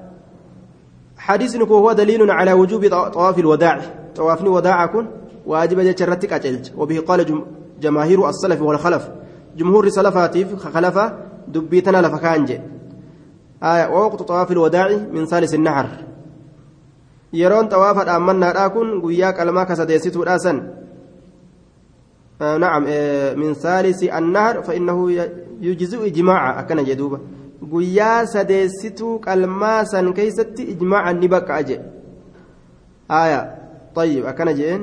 حديث 1.18 1.56
هو 1.56 1.92
دليل 1.92 2.32
على 2.32 2.54
وجوب 2.54 2.88
طواف 2.88 3.40
الوداع 3.40 3.82
طوافني 4.16 4.50
وداع 4.50 4.86
كن 4.86 5.06
واجب 5.46 5.80
جرتك 5.80 6.34
أجلج 6.34 6.70
وبه 6.78 7.00
قال 7.00 7.46
جماهير 7.86 8.20
السلف 8.30 8.62
والخلف. 8.62 9.04
جمهور 9.58 9.90
سلفاتيف 9.90 10.56
خلفة 10.56 11.06
دبيتنا 11.48 12.02
لفكانجي 12.02 12.62
آية 13.64 13.86
ووقت 13.90 14.22
طواف 14.22 14.52
الوداع 14.52 14.90
من 15.14 15.26
ثالث 15.26 15.54
النحر 15.54 15.88
يرون 17.34 17.68
طواف 17.68 18.02
الأمنا 18.02 18.52
راكن 18.52 19.02
قياك 19.02 19.40
الماك 19.40 19.74
سديسيت 19.74 20.18
راسا 20.18 20.54
آه 22.42 22.58
نعم 22.58 22.86
آه 22.88 23.34
من 23.34 23.54
ثالث 23.54 24.04
النهر 24.04 24.62
فإنه 24.62 25.12
يجزئ 25.62 26.08
إجماعا 26.08 26.60
أكن 26.60 26.84
جدوبا 26.84 27.20
qalmaa 29.26 29.86
san 29.86 30.14
keeysatti 30.14 30.64
ijmaacan 30.74 31.18
ni 31.20 31.28
bakka 31.28 31.56
aje 31.56 31.80
aya 33.10 33.42
طيب 33.96 34.26
أكن 34.26 34.48
أه 34.48 34.80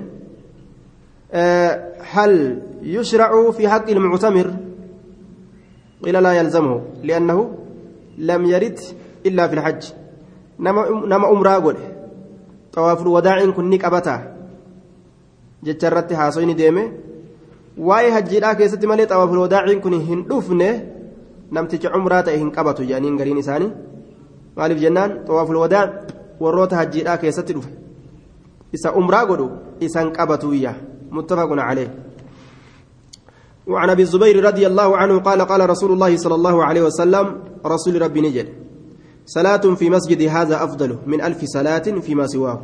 هل 2.13 2.63
يشرع 2.83 3.51
في 3.51 3.69
حق 3.69 3.91
المعتمر 3.91 4.55
قيل 6.05 6.23
لا 6.23 6.33
يلزمه 6.33 6.83
لأنه 7.03 7.39
لم 8.19 8.45
يرد 8.47 8.79
إلا 9.27 9.49
في 9.49 9.55
الحج 9.55 9.83
نما 10.59 11.31
أمرا 11.31 11.55
قل 11.57 11.77
طواف 12.73 13.03
الوداع 13.03 13.51
كن 13.51 13.71
نكبتا 13.71 14.37
جترت 15.65 16.13
حاصين 16.13 16.57
ديمه 16.57 16.93
واي 17.79 18.13
حجيرا 18.13 18.53
كيست 18.53 18.85
مالي 18.85 19.07
طواف 19.07 19.31
الوداع 19.33 19.75
كن 19.75 19.95
هندفنه 19.95 20.93
namticha 21.53 21.91
cumraa 21.93 22.23
ta'e 22.25 22.39
hin 22.41 22.51
qabatu 22.51 22.85
jedhaniin 22.89 23.17
gariin 23.21 23.39
isaanii 23.39 23.73
maaliif 24.57 24.81
jennaan 24.81 25.19
xawaaful 25.27 25.59
wadaa 25.63 25.85
warroota 26.41 26.79
hajjiidhaa 26.81 27.17
keessatti 27.25 27.57
dhufe 27.57 27.73
isa 28.79 28.93
umraa 29.01 29.27
godhu 29.31 29.49
isan 29.89 30.13
qabatuyya 30.17 30.73
muttafaqun 31.17 31.61
calee 31.69 31.91
وعن 33.67 33.91
أبي 33.91 34.03
الزبير 34.03 34.45
رضي 34.45 34.67
الله 34.67 34.97
عنه 34.97 35.19
قال 35.19 35.43
قال 35.43 35.71
رسول 35.71 35.93
الله 35.93 36.17
صلى 36.17 36.35
الله 36.35 36.65
عليه 36.65 36.83
وسلم 36.83 37.27
رسول 37.67 38.03
ربي 38.03 38.21
نجد 38.21 38.49
صلاة 39.27 39.63
في 39.79 39.87
مسجد 39.91 40.23
هذا 40.23 40.65
أفضل 40.65 40.99
من 41.07 41.21
ألف 41.23 41.45
صلاة 41.45 41.87
فيما 42.03 42.27
سواه. 42.27 42.63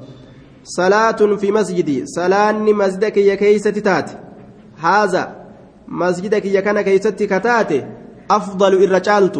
صلاة 0.65 1.21
في 1.39 1.53
مسجدي 1.53 2.07
صلاة 2.07 2.53
مسجدك 2.53 3.17
يا 3.17 3.35
كيسة 3.35 3.71
تات 3.71 4.11
هذا 4.83 5.23
مسجدك 5.89 6.45
يا 6.47 6.61
كان 6.61 6.81
كيسة 6.81 7.11
كتاتي 7.11 7.87
أفضل 8.31 8.73
الرجالت 8.85 9.37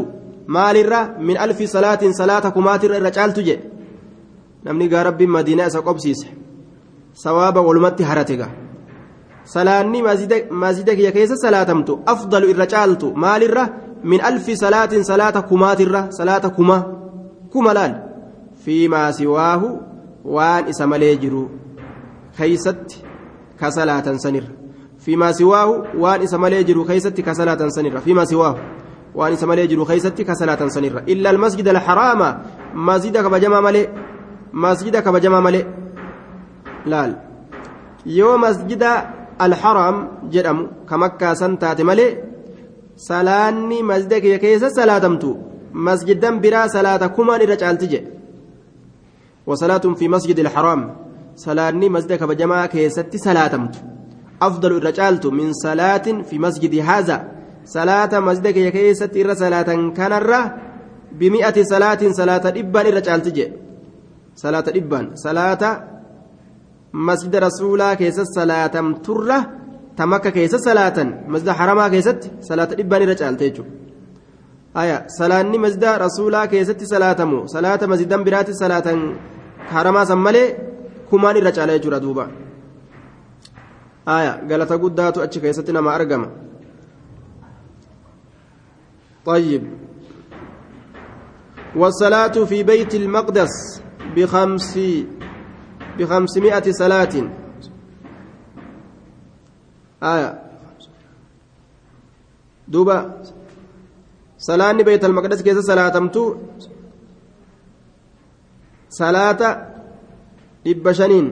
مال 0.47 0.77
الرا 0.77 1.19
من 1.19 1.37
ألف 1.39 1.63
صلاة 1.63 2.03
صلاة 2.11 2.49
كمات 2.55 2.85
الرجالت 2.85 3.41
جي. 3.41 3.59
namni 4.65 4.89
gaa 4.89 5.03
rabbiin 5.03 5.31
madiinaa 5.31 5.67
isa 5.71 5.83
qobsiise 5.83 6.29
sawaaba 7.13 7.61
walumatti 7.61 8.03
haratega 8.03 8.49
salaanni 9.55 10.03
masjida 10.51 10.95
kiyya 10.97 11.13
keessa 11.13 11.37
salaatamtu 11.37 11.93
afdalu 12.07 12.51
irra 12.53 12.67
caaltu 12.67 13.13
maalirra 13.25 13.65
min 14.05 14.21
alfi 14.21 14.57
salaatin 14.57 15.05
salaata 15.05 15.43
kumaatirra 15.43 16.01
salaata 16.19 16.51
kuma 16.51 16.77
kuma 17.53 17.73
laal 17.75 17.95
fiimaa 18.65 19.13
siwaahu 19.13 19.69
waan 20.25 20.69
isa 20.69 20.87
malee 20.87 21.17
jiru 21.17 21.43
keeysatti 22.37 23.03
ka 23.61 23.71
salaatan 23.71 24.19
sanirra 24.21 24.53
fiimaa 25.05 25.33
siwaahu 25.33 25.75
waan 26.03 26.23
isa 26.23 26.39
malee 26.39 26.65
jiru 26.65 26.85
keeysatti 26.85 27.23
ka 27.23 27.35
salaatan 27.35 27.71
sanirra 27.71 28.01
fiimaa 28.01 28.27
siwaahu 28.27 28.59
waan 29.15 29.33
isa 29.33 29.47
malee 29.47 29.67
jiru 29.67 29.87
keeysatti 29.87 30.25
ka 30.25 30.35
salaatan 30.35 30.71
sanirra 30.71 31.03
illa 31.07 31.31
almasjida 31.31 31.71
alxaraama 31.71 32.29
masjida 32.75 33.23
kabajamaa 33.23 33.61
malee 33.61 33.89
masjida 34.53 35.03
kabajamaa 35.03 35.41
malee 35.41 35.65
laal 36.87 37.15
yoo 38.07 38.39
masjida 38.39 39.18
jedhamu 40.35 40.69
ka 40.89 40.95
makkaasan 40.99 41.57
taate 41.63 41.83
malee 41.85 42.17
salaanni 42.97 43.83
masjida 43.83 44.21
kiyya 44.21 44.39
keessa 44.39 44.69
salaatamtu 44.71 45.31
masjidan 45.73 46.41
biraa 46.43 46.69
salaata 46.69 47.09
kumaan 47.09 47.43
irra 47.43 47.57
caalti 47.57 47.89
jedhe 47.95 48.19
وصلاة 49.49 49.85
في 49.97 50.09
مسجد 50.09 50.39
الحرام. 50.39 50.97
صلاني 51.37 51.89
مسجد 51.89 52.13
كبجما 52.13 52.67
كيست 52.67 53.17
سلاتمت 53.17 53.75
أفضل 54.43 54.73
الرجالت 54.77 55.27
من 55.27 55.53
صلاة 55.53 56.07
في 56.29 56.39
مسجد 56.39 56.75
هذا. 56.75 57.17
صلاة 57.65 58.21
مسجد 58.21 58.69
كيست 58.69 59.17
إر 59.17 59.35
صلاة 59.35 59.71
كان 59.97 60.13
الرّ 60.13 60.33
بمئة 61.13 61.63
صلاة 61.63 62.03
صلاة 62.13 62.45
إبان 62.61 62.87
الرجالت 62.87 63.29
جي. 63.29 63.53
صلاة 64.37 64.65
إبان. 64.69 65.17
صلاة 65.17 65.63
مسجد 66.93 67.37
رسولا 67.37 67.95
كيست 67.95 68.27
صلاة 68.39 68.75
ترّة 69.07 69.39
تمكة 69.97 70.31
كيست 70.31 70.57
صلاة 70.57 70.99
مسجد 71.29 71.51
حرما 71.51 71.89
كيست 71.89 72.21
صلاة 72.41 72.71
إبان 72.81 73.03
الرجالت 73.03 73.43
جي 73.43 73.63
aya 74.75 75.05
salaanni 75.09 75.59
masjida 75.59 75.99
rasuulaa 75.99 76.47
keessatti 76.47 76.87
salaatamu 76.87 77.49
salaata 77.49 77.87
masjidan 77.93 78.25
biraatti 78.25 78.55
salaatan 78.55 79.01
haramaa 79.73 80.05
san 80.11 80.21
malee 80.27 80.47
kumaan 81.11 81.37
irra 81.41 81.53
caala 81.57 81.73
jechuudha 81.79 82.01
duuba 82.05 82.29
galata 84.51 84.79
guddaatu 84.85 85.23
achi 85.23 85.41
keessatti 85.41 85.73
nama 85.73 85.95
argama 85.95 86.29
طيب 89.29 89.65
والصلاة 91.77 92.37
في 92.49 92.63
بيت 92.63 92.95
المقدس 92.95 93.83
بخمس 94.17 94.79
بخمسمائة 95.99 96.67
صلاة 96.73 97.15
آية 100.03 100.31
دوبا 102.69 102.99
dhibba 110.69 110.93
shaniin 110.95 111.27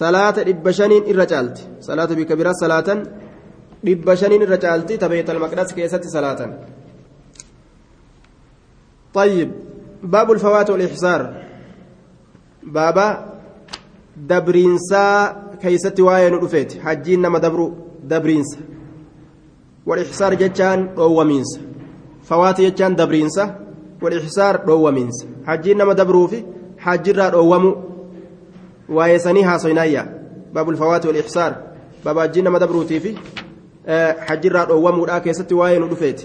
salaata 0.00 0.44
dhibba 0.48 0.72
shaniin 0.78 1.04
irra 1.12 1.26
caalti 1.32 1.62
salaata 1.88 2.14
bika 2.20 2.34
biraa 2.40 2.56
salaatan 2.62 2.98
dhibba 3.86 4.16
shaniin 4.20 4.42
irra 4.46 4.58
caalti 4.64 4.98
ta 4.98 5.08
beeyt 5.12 5.28
almaqdas 5.34 5.72
keessatti 5.76 6.08
salaatan 6.16 6.52
طيب 9.14 9.50
باب 10.02 10.30
الفوات 10.32 10.70
والإحصار. 10.70 11.34
بابا 12.62 13.34
دبرينسا 14.16 15.36
كيستي 15.62 16.02
واين 16.02 16.34
رفيت 16.34 16.80
حجين 16.82 17.22
نما 17.22 17.38
دبرو 17.38 17.74
دبرينسا. 18.04 18.58
والإحصار 19.86 20.34
جتان 20.34 20.88
رومينس 20.98 21.60
فوات 22.22 22.60
جتان 22.60 22.96
دبرينسا 22.96 23.60
والإحصار 24.02 24.64
رومينس 24.66 25.26
حجين 25.46 25.78
نما 25.78 25.92
دبروفي 25.92 26.44
حجرا 26.78 27.28
رومو 27.28 27.76
ويسنيها 28.88 29.58
صينايا 29.58 30.22
باب 30.54 30.68
الفوات 30.70 31.06
والإحصار. 31.06 31.56
باب 32.04 32.18
حجين 32.18 32.44
نما 32.44 32.58
دبروتي 32.58 33.00
في 33.00 33.16
حجرا 34.18 34.64
رومو 34.64 35.06
لا 35.06 35.18
كيستي 35.18 35.54
واين 35.54 35.82
رفيت 35.82 36.22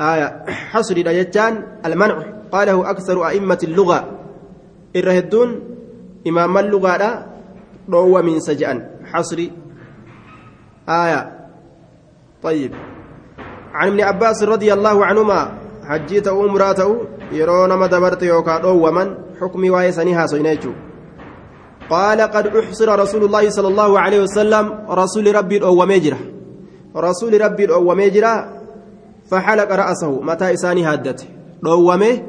آية 0.00 0.44
حصري 0.48 1.02
جتان 1.02 1.62
المنع. 1.86 2.22
قاله 2.52 2.90
أكثر 2.90 3.28
أئمة 3.28 3.58
اللغة. 3.64 4.00
الرهدون 4.96 5.60
إمام 6.26 6.58
اللغة 6.58 6.96
لا 6.96 7.26
رومين 7.90 8.40
سجأن. 8.40 8.86
حصري. 9.12 9.52
آية. 10.88 11.20
طيب. 12.42 12.72
عن 13.74 13.88
ابن 13.88 14.00
عباس 14.00 14.42
رضي 14.42 14.72
الله 14.72 15.06
عنهما 15.06 15.52
حجيت 15.88 16.28
أمراته 16.28 17.00
يرون 17.32 17.72
ما 17.72 17.86
دبرت 17.86 18.22
يوكا 18.22 18.66
ومن 18.66 19.14
حكم 19.40 19.70
وايسنها 19.70 20.26
صينيتو 20.26 20.72
قال 21.90 22.20
قد 22.20 22.46
أحصر 22.46 22.98
رسول 23.00 23.24
الله 23.24 23.50
صلى 23.50 23.68
الله 23.68 24.00
عليه 24.00 24.20
وسلم 24.22 24.84
رسول 24.90 25.34
ربي 25.34 25.62
أو 25.62 25.86
مجرى 25.86 26.18
رسول 26.96 27.40
ربي 27.40 27.72
أو 27.72 27.94
مجرى 27.94 28.57
فحلق 29.30 29.72
رأسه 29.72 30.20
متى 30.20 30.52
إساني 30.52 30.84
هادته 30.84 31.26
رومه 31.64 32.22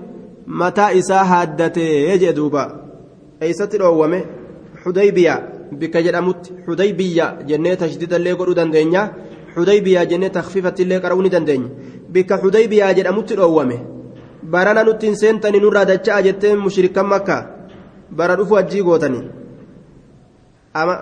متى 0.48 1.00
إسا 1.00 1.22
هادته 1.22 1.82
يجي 1.82 2.32
دوبا 2.32 2.66
أيست 3.44 3.76
رومه 3.76 4.22
حديبية 4.86 5.60
bikka 5.72 6.02
jedhamutti 6.02 6.54
xudaybiyaa 6.66 7.46
jennee 7.50 7.76
tashdidallee 7.82 8.36
godhuu 8.40 8.56
dandeenya 8.60 9.02
xudaybiyaa 9.56 10.06
jennee 10.12 10.30
takfiifattillee 10.38 11.00
qara'uu 11.04 11.22
ni 11.26 11.32
dandeenya 11.36 11.70
bikka 12.14 12.40
xudaybiyaa 12.44 12.94
jedhamutti 13.00 13.38
dhoowwame 13.40 13.78
barana 14.54 14.84
nutti 14.88 15.06
hin 15.08 15.20
seentanii 15.22 15.62
nurraa 15.66 15.86
dacha'a 15.92 16.24
jettee 16.28 16.56
mushrikan 16.64 17.08
makka 17.14 17.38
bara 18.22 18.36
dhufu 18.40 18.58
ajjii 18.62 18.84
gootanii 18.88 19.24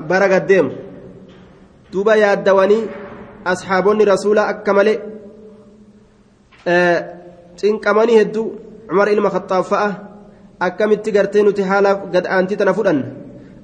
bara 0.10 0.28
gaddeemu 0.34 0.72
duuba 1.94 2.16
yaaddawanii 2.24 2.84
asxaabonni 3.54 4.10
rasuulaa 4.12 4.48
akka 4.54 4.74
malee 4.80 5.00
cinqamanii 7.60 8.18
hedduu 8.22 8.46
cumar 8.90 9.08
ilma 9.14 9.30
khaxaab 9.36 9.64
fa'a 9.72 9.90
akkamitti 10.60 11.12
gartee 11.12 11.44
nuti 11.44 11.62
haala 11.70 11.92
gad 12.14 12.26
aantii 12.28 12.58
tana 12.58 12.74
fudhanna? 12.74 13.06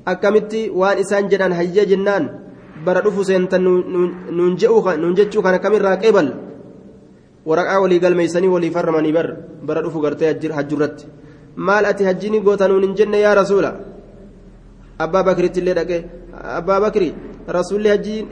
Akkamitti 0.06 0.70
waan 0.80 0.98
isaan 1.04 1.30
jedhan 1.32 1.54
hayya 1.60 1.86
jennaan 1.92 2.24
bara 2.86 3.02
dhufu 3.02 3.24
seentan 3.24 3.62
nuun 3.64 4.56
jechuu 5.18 5.42
kana 5.46 5.60
kamirraa 5.60 5.98
qeebal 6.04 6.28
waraqaa 7.50 7.80
walii 7.84 8.00
galmeeysanii 8.04 8.54
walii 8.56 8.72
farramanii 8.76 9.14
bar 9.18 9.28
bara 9.68 9.82
dhufu 9.82 10.00
gartee 10.02 10.34
hajjurratti. 10.58 11.06
Maal 11.56 11.86
ati 11.86 12.04
hajjini 12.04 12.40
goota 12.42 12.68
nuun 12.68 12.84
hin 12.84 12.96
jenne 12.96 13.20
yaa 13.26 13.36
rasuula? 13.36 13.72
Abbaa 15.04 15.24
bakritti 15.24 15.60
illee 15.62 15.76
dhaqe 15.80 15.98
abbaa 16.60 16.80
bakri 16.82 17.14
rasuulli 17.48 17.90
hajjii 17.94 18.28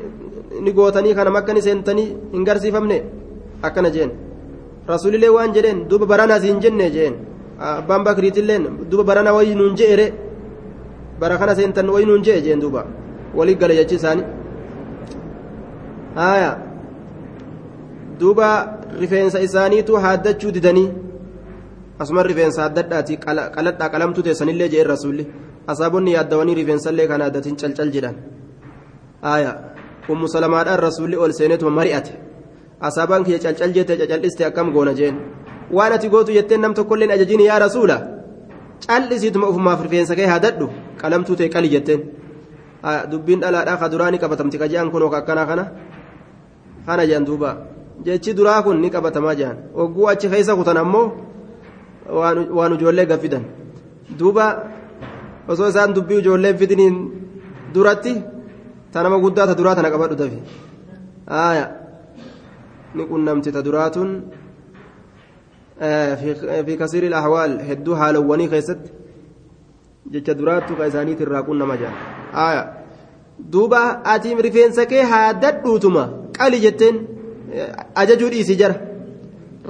ni 0.64 0.72
gootanii 0.74 1.14
kana 1.16 1.32
makkani 1.38 1.62
seentanii 1.62 2.10
hin 2.34 2.44
garsiifamne? 2.48 2.98
Akkana 3.64 3.90
jeen 3.96 4.12
rasuulillee 4.88 5.30
waan 5.38 5.54
jedheen 5.54 5.88
duuba 5.90 6.06
baranaas 6.06 6.44
hin 6.44 6.60
jenne 6.64 6.90
jeen 6.96 7.16
abbaan 7.60 8.04
bakriitilleen 8.04 8.64
duuba 8.90 9.04
barana 9.04 9.34
wayii 9.34 9.56
nuun 9.56 9.76
je'ere 9.76 10.08
bara 11.20 11.38
kana 11.38 11.56
seentan 11.56 11.90
waynuun 11.90 12.24
jee 12.24 12.42
jeen 12.42 12.60
duuba 12.60 12.86
walii 13.36 13.56
gala 13.56 13.74
jechi 13.80 13.96
isaanii 13.96 14.26
haya 16.16 16.52
duuba 18.20 18.48
rifeensa 19.02 19.40
isaaniitu 19.48 19.96
haaddachuu 20.06 20.52
didanii 20.58 20.90
asuma 22.00 22.24
rifeensa 22.24 22.62
haaddadhaati 22.64 23.18
qaladhaa 23.56 23.90
qalamtu 23.94 24.24
teessanillee 24.26 24.70
jeen 24.74 24.88
rasuulli 24.94 25.28
asaabonni 25.68 26.14
yaaddawanii 26.18 26.56
rifeensallee 26.62 27.08
kan 27.12 27.22
haaddatiin 27.26 27.56
calcal 27.62 27.92
jedhan 27.96 28.16
haya 29.22 29.52
ummu 30.10 30.28
salamaadhaan 30.36 30.80
rasuulli 30.88 31.16
ol 31.24 31.32
seenetuma 31.40 31.72
mari'ate 31.80 32.14
asaabaan 32.88 33.24
kiyya 33.26 33.40
calcal 33.44 33.72
jette 33.76 33.94
cacal'iste 34.00 34.44
akkam 34.50 34.72
goona 34.76 34.94
jeen 35.00 35.16
waan 35.72 35.94
ati 35.94 36.10
gootu 36.10 36.32
jetteen 36.38 36.62
nam 36.62 36.74
tokkolleen 36.74 37.12
ajajiin 37.16 37.42
yaa 37.50 37.60
rasuula 37.66 37.98
cal'isiituma 38.88 39.48
ufumaaf 39.52 39.82
rifeensa 39.86 40.16
kee 40.20 40.28
haadadhu 40.34 40.68
qalamtuu 41.02 41.36
ta'e 41.40 41.50
qali 41.56 41.70
jetteen 41.76 42.02
dubbiin 43.12 43.40
dhalaadhaa 43.44 43.78
ka 43.82 43.88
duraa 43.94 44.12
ni 44.12 44.18
qabatamti 44.24 44.58
ka 44.62 44.68
je'an 44.72 44.90
kun 44.92 45.04
akkanaa 45.20 45.46
kana 45.52 45.66
kana 46.86 47.04
je'an 47.10 47.26
duuba 47.30 47.50
jechi 48.06 48.34
duraa 48.34 48.62
kun 48.66 48.78
ni 48.82 48.90
qabatamaa 48.90 49.36
je'an 49.40 49.58
ogguu 49.82 50.08
achi 50.12 50.28
keessa 50.30 50.56
kutan 50.60 50.78
ammoo 50.84 51.08
waan 52.58 52.74
ijoollee 52.76 53.06
gaffidan 53.12 53.44
duuba 54.20 54.46
osoo 55.48 55.70
isaan 55.70 55.94
dubbii 55.98 56.20
ijoolleen 56.24 56.58
fidiniin 56.62 56.96
duratti 57.74 58.14
ta 58.92 59.04
nama 59.04 59.18
guddaa 59.24 59.48
ta 59.50 59.56
duraa 59.60 59.76
tana 59.76 59.90
qabadhu 59.94 60.16
tafi 60.22 60.40
aaya 61.44 61.66
ta 63.56 63.62
duraatuun 63.68 64.12
في 66.66 66.76
كثير 66.82 67.04
الأحوال 67.04 67.52
هدو 67.70 67.94
هالواني 67.94 68.48
خيست 68.50 68.82
qunnama 71.48 71.76
jaa 71.82 71.94
aya 72.46 72.64
duuba 73.54 73.80
atiim 74.14 74.40
rifeensa 74.48 74.86
kee 74.92 75.04
haaddadhuutuma 75.14 76.04
qali 76.38 76.60
jetteen 76.66 76.96
ajajuu 78.02 78.30
dhiisi 78.34 78.56
jara 78.62 78.76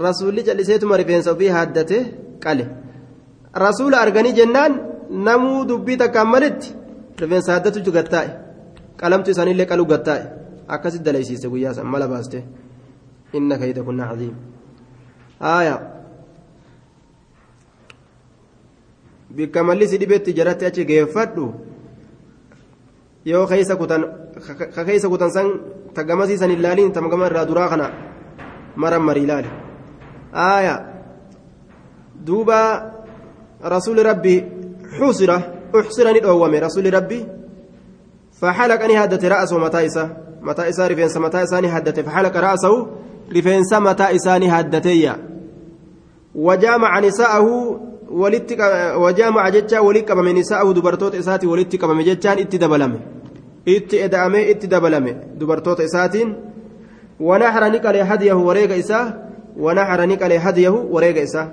rasuulli 0.06 0.44
calliseetuma 0.48 0.98
rifeensa 1.02 1.32
ofii 1.36 1.52
haaddate 1.58 1.98
qale 2.46 2.66
rasuula 3.66 4.02
arganii 4.06 4.34
jennaan 4.40 4.74
namuu 5.28 5.60
dubbii 5.70 5.98
takkaan 6.04 6.30
malitti 6.34 6.74
rifeensa 7.24 7.54
haaddatu 7.54 7.92
gattaa'e 7.98 8.30
qalamtu 9.02 9.32
isaaniillee 9.34 9.70
qaluu 9.72 9.88
gattaa'e 9.94 10.24
akkasitti 10.76 11.06
dalaysiise 11.10 11.48
guyyaa 11.54 11.74
san 11.78 11.88
mala 11.94 12.08
baaste 12.14 12.40
kayda 13.32 13.84
kunna 13.84 14.08
caziim 14.10 14.36
aya 15.40 15.76
bikka 19.30 19.64
malli 19.64 19.88
si 19.88 19.98
dhibetti 19.98 20.34
jaratti 20.34 20.66
achi 20.66 20.86
geeffadhu 20.86 21.54
yoo 23.26 23.48
keessa 23.48 23.76
kutan 23.76 24.02
ka 24.76 24.84
keessa 24.86 25.10
kutan 25.10 25.32
san 25.32 25.48
tagamasii 25.94 26.36
ilaaliin 26.36 26.92
tamgama 26.92 27.28
irraa 27.28 27.46
duraa 27.46 27.70
kana 27.70 27.88
maran 28.76 29.04
marii 29.04 29.24
ilaali 29.24 29.50
aaya 30.34 30.76
duuba 32.26 32.60
rasuuli 33.64 34.04
rabbi 34.04 34.36
xusira 34.98 35.38
uxsira 35.74 36.12
ni 36.14 36.20
dhoowwame 36.20 36.60
rasuuli 36.60 36.92
rabbi 36.92 37.42
فحلق 38.42 38.82
أني 38.82 38.98
هدت 38.98 39.26
رأسه 39.26 39.58
متى 39.58 39.86
إسا 39.86 40.04
متى 40.42 40.70
إسا 40.70 40.88
رفينس 40.88 41.18
متى 41.18 41.44
إساني 41.44 41.68
هدت 41.68 42.00
فحلق 42.00 42.38
رأسه 42.38 42.88
رفينس 43.36 43.74
متى 43.74 44.16
إساني 44.16 44.50
هدتيا 44.50 45.18
وجامع 46.36 47.00
نساءه 47.00 47.48
walitti 48.12 48.58
wajaamaca 49.00 49.52
jecha 49.52 49.82
walitti 49.82 50.08
qabame 50.08 50.34
nisaa'ahu 50.34 50.74
dubartoota 50.74 51.18
isaatii 51.18 51.48
walitti 51.48 51.78
qabame 51.78 52.04
jechaan 52.04 52.40
itti 52.40 52.58
dabalame 52.60 53.00
itti 53.66 53.98
eda'amee 53.98 54.52
itti 54.52 54.68
dabalame 54.68 55.16
dubartoota 55.40 55.84
isaatiin 55.84 56.36
wanaxra 57.20 57.70
ni 57.70 57.80
qalee 57.80 58.04
hadiyahu 58.04 58.48
wareega 58.48 58.76
isaa 58.76 59.14
wanaxra 59.58 60.06
ni 60.06 60.18
qalee 60.18 60.38
hadiyahu 60.38 60.94
wareega 60.94 61.22
isaa 61.22 61.48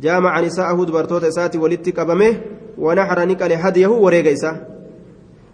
jaamaca 0.00 0.42
nisaa'ahu 0.42 0.86
dubartoota 0.86 1.28
isaatii 1.28 1.58
walitti 1.58 1.92
qabame 1.92 2.28
wanaxra 2.78 3.26
ni 3.26 3.36
qalee 3.36 3.56
hadiyahu 3.56 4.04
wareega 4.04 4.30
isaa 4.30 4.56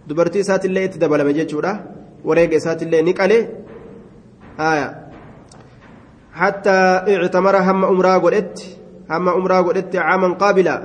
dubartii 0.07 0.39
isaatillee 0.39 0.85
itti 0.85 0.99
dabalame 0.99 1.33
jechuudha 1.33 1.79
wareega 2.25 2.57
isaatillee 2.57 3.01
ni 3.01 3.13
qalee 3.13 3.47
hamma 9.09 9.35
umraa 9.37 9.63
godhetti 9.63 9.97
caaman 9.97 10.33
qaabila 10.41 10.75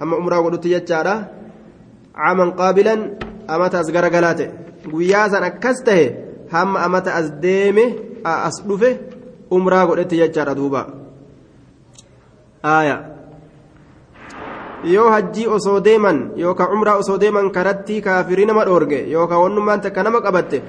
hamma 0.00 0.16
umraa 0.16 0.42
godhutti 0.42 0.72
jechaadha 0.74 1.14
caaman 2.16 2.50
qaabilan 2.60 3.00
amata 3.48 3.78
as 3.80 3.88
garagalaa 3.92 4.34
ta'e 4.34 4.48
guyyaa 4.92 5.28
san 5.30 5.44
akkas 5.50 5.84
tahe 5.86 6.06
hamma 6.54 6.80
amata 6.86 7.14
as 7.14 7.30
deeme 7.44 7.84
as 8.24 8.56
dhufe 8.66 8.90
umraa 9.50 9.86
godhetti 9.86 10.20
jechaadha 10.22 10.54
duuba 10.60 10.82
aaya 12.64 12.96
yoo 14.84 15.10
hajjii 15.14 15.46
osoo 15.46 15.80
deeman 15.80 16.32
yookaan 16.36 16.72
umraa 16.74 16.96
osoo 17.02 17.18
deeman 17.18 17.50
karatti 17.56 18.00
kaafirii 18.02 18.46
nama 18.46 18.64
dhoorge 18.64 18.98
yookaan 19.14 19.42
wannummaan 19.44 19.80
nama 20.04 20.20
qabatte 20.26 20.62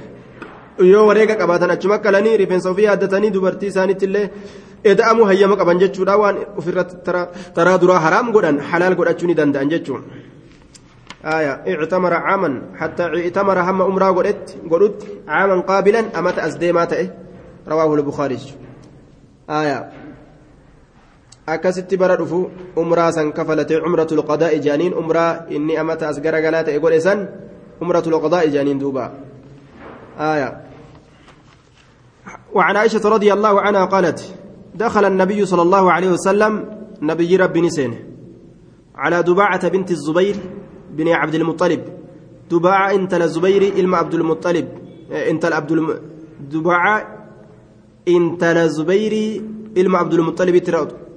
yoo 0.80 1.06
wareega 1.08 1.36
qabaatan 1.36 1.72
achuma 1.72 2.00
qalanii 2.00 2.38
rifeensa 2.38 2.72
ofii 2.72 2.86
yaaddatanii 2.90 3.32
dubartii 3.32 3.68
isaaniitti 3.74 4.06
illee 4.06 4.28
eda'amuu 4.84 5.26
hayyama 5.32 5.56
qaban 5.58 5.80
jechuudha 5.80 6.18
waan 6.18 6.38
ofirratti 6.58 6.96
taraa 7.56 7.78
duraa 7.78 8.00
haraam 8.06 8.32
godhan 8.32 8.60
halaal 8.72 8.96
godhachuu 8.96 9.28
ni 9.28 9.36
danda'an 9.36 9.70
jechuun. 9.70 10.04
اعتمر 11.24 12.14
عاما 12.14 12.62
حتى 12.76 13.04
اعتمر 13.04 13.60
هم 13.60 13.82
أمرا 13.82 14.10
قلت 14.12 14.58
قلت 14.72 15.08
عاما 15.28 15.62
قابلا 15.62 16.20
أمت 16.20 16.40
أزديمات 16.40 16.94
رواه 17.68 17.96
البخاري 17.96 18.40
آية 19.50 19.92
أكست 21.50 21.96
بردفو 21.96 22.48
أمرا 22.78 23.12
سن 23.12 23.32
كفلت 23.32 23.72
عمرة 23.72 24.08
القضاء 24.12 24.58
جانين 24.58 24.94
أمرا 24.94 25.48
إني 25.52 25.82
أمت 25.82 26.04
أزقر 26.04 26.36
قلات 26.36 26.68
يقول 26.68 26.94
إسان 26.94 27.20
عمرة 27.82 28.04
القضاء 28.08 28.44
جانين 28.50 28.78
دوبا 28.80 29.12
آية. 30.20 30.64
وعن 32.54 32.76
عائشة 32.78 33.10
رضي 33.10 33.34
الله 33.34 33.62
عنها 33.62 33.86
قالت 33.86 34.36
دخل 34.76 35.06
النبي 35.06 35.46
صلى 35.46 35.62
الله 35.62 35.92
عليه 35.92 36.10
وسلم 36.12 36.66
نبي 37.02 37.36
رب 37.36 37.58
نسين 37.58 37.94
على 38.96 39.24
دباعة 39.24 39.68
بنت 39.70 39.92
الزبير 39.92 40.36
بن 40.92 41.08
عبد 41.08 41.36
المطلب. 41.36 41.82
دباعة 42.52 42.92
انت 42.92 43.14
الزبير 43.14 43.62
إلما 43.62 43.98
عبد 43.98 44.14
المطلب. 44.14 44.68
انت 45.12 45.46
عبد 45.46 45.72
الم... 45.72 46.00
دباعة 46.40 47.28
انت 48.08 48.44
الزبير 48.44 49.42
إلما 49.78 49.98
عبد 49.98 50.14
المطلب 50.14 50.56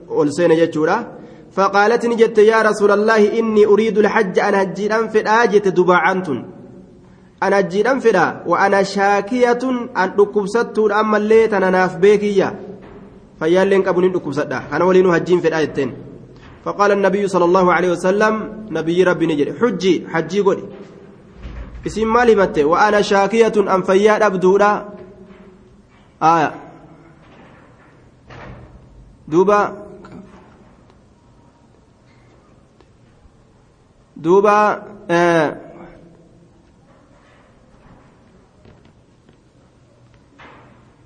والسين 0.09 0.57
جتشورا 0.57 1.13
فقالت 1.53 2.07
نجت 2.07 2.39
يا 2.39 2.63
رسول 2.63 2.91
الله 2.91 3.39
إني 3.39 3.67
أريد 3.67 3.99
الحج 3.99 4.39
أن 4.39 4.55
هجيرا 4.55 5.07
في 5.07 5.21
الآجة 5.21 5.69
دباعة. 5.69 6.56
أنا 7.43 7.59
هجيرا 7.61 7.99
في 7.99 8.11
وأنا 8.47 8.83
شاكية 8.83 9.59
أن 9.63 9.89
أكبست 9.97 10.79
أما 10.79 11.17
الليت 11.17 11.53
أنا 11.53 11.71
ناف 11.71 11.97
بيكية. 11.97 12.55
fayyaalleen 13.41 13.83
qabu 13.85 14.01
ni 14.01 14.09
dhukkubsadha 14.09 14.61
kana 14.71 14.85
waliinuu 14.89 15.13
hajjiin 15.13 15.41
fedhaa 15.45 15.65
jetteen 15.67 15.93
فقال 16.67 16.93
النبي 16.93 17.29
صلى 17.29 17.45
الله 17.45 17.73
عليه 17.73 17.91
وسلم 17.91 18.35
نبي 18.71 19.05
ربي 19.05 19.27
نجري. 19.27 19.53
حجي 19.55 20.07
حجي 20.11 20.41
قولي. 20.41 20.65
اسم 21.87 22.13
مالي 22.13 22.35
متى 22.35 22.65
وأنا 22.65 23.01
شاكية 23.03 23.55
أم 23.75 23.83
فياد 23.83 24.23
أبدولا 24.23 24.85
آية. 26.23 26.55
دوبا. 29.29 29.87
دوبا 34.17 34.83
آه. 35.11 35.66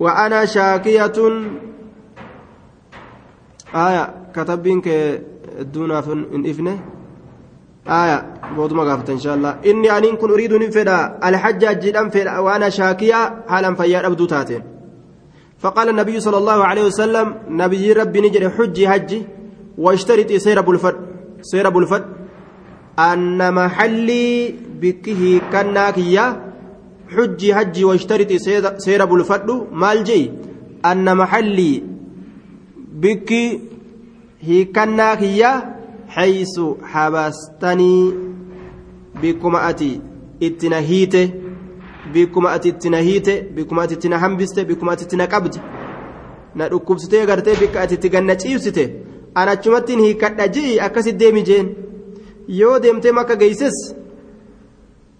وأنا 0.00 0.44
شاكية. 0.44 1.12
آية 3.74 4.04
كتبين 4.34 4.80
كدونا 4.80 5.98
إن 6.34 6.42
إفنه. 6.50 6.78
آية 7.86 8.34
بودما 8.56 8.82
قافت 8.82 9.10
إن 9.10 9.18
شاء 9.18 9.34
الله. 9.34 9.56
إني 9.66 9.98
أن 9.98 10.16
كن 10.16 10.30
أريد 10.30 10.52
نفدا 10.52 11.18
الحج 11.24 11.64
أجدا 11.64 12.08
فدا. 12.08 12.38
وأنا 12.38 12.68
شاكية 12.68 13.44
حالا 13.48 13.74
فيا 13.74 14.06
أبدو 14.06 14.24
تاتين. 14.26 14.62
فقال 15.58 15.88
النبي 15.88 16.20
صلى 16.20 16.38
الله 16.38 16.64
عليه 16.64 16.84
وسلم 16.84 17.34
نبي 17.48 17.92
ربي 17.92 18.20
نجري 18.20 18.48
حجي 18.50 18.88
حجي 18.88 19.22
واشترط 19.78 20.32
سير 20.32 20.58
أبو 20.58 20.72
الفد. 20.72 20.96
سير 21.42 21.66
أبو 21.66 21.78
الفد. 21.78 22.04
أن 22.98 23.54
محلي 23.54 24.54
بكه 24.80 25.40
كناكيا 25.52 26.49
حجي 27.09 27.55
حجي 27.55 27.83
واشترط 27.85 28.31
سير 28.77 29.03
أبو 29.03 29.15
الفد 29.15 29.67
مال 29.71 30.03
جي 30.03 30.31
أن 30.85 31.17
محلي 31.17 31.83
bikki 32.95 33.61
hiikannaa 34.47 35.15
kiyya 35.15 35.49
haysu 36.07 36.77
habastanii 36.91 38.13
bikkuma 39.21 39.61
ati 39.61 40.01
itti 40.39 40.69
na 40.69 40.79
hiite 40.79 41.33
bikkuma 42.13 42.51
ati 42.51 42.69
itti 42.69 42.89
na 42.89 42.97
hiite 43.07 43.41
bikkuma 43.55 43.81
ati 43.83 43.93
itti 43.93 44.09
na 44.09 44.19
hambiste 44.19 44.65
bikkuma 44.65 44.91
ati 44.91 45.03
itti 45.03 45.17
na 45.17 45.27
qabde 45.27 45.59
na 46.55 46.69
dhukkubsitee 46.69 47.25
gartee 47.25 47.55
bikka 47.55 47.81
ati 47.81 47.95
itti 47.95 48.09
ganna 48.09 48.35
ciibsite 48.35 48.85
ana 49.35 49.51
achumattiin 49.51 49.99
hiikadha 49.99 50.47
ji'i 50.47 50.79
akkasi 50.79 51.13
deemi 51.13 51.43
jeen 51.43 51.75
yoo 52.47 52.79
deemtee 52.79 53.11
makka 53.11 53.35
geeyses 53.35 53.95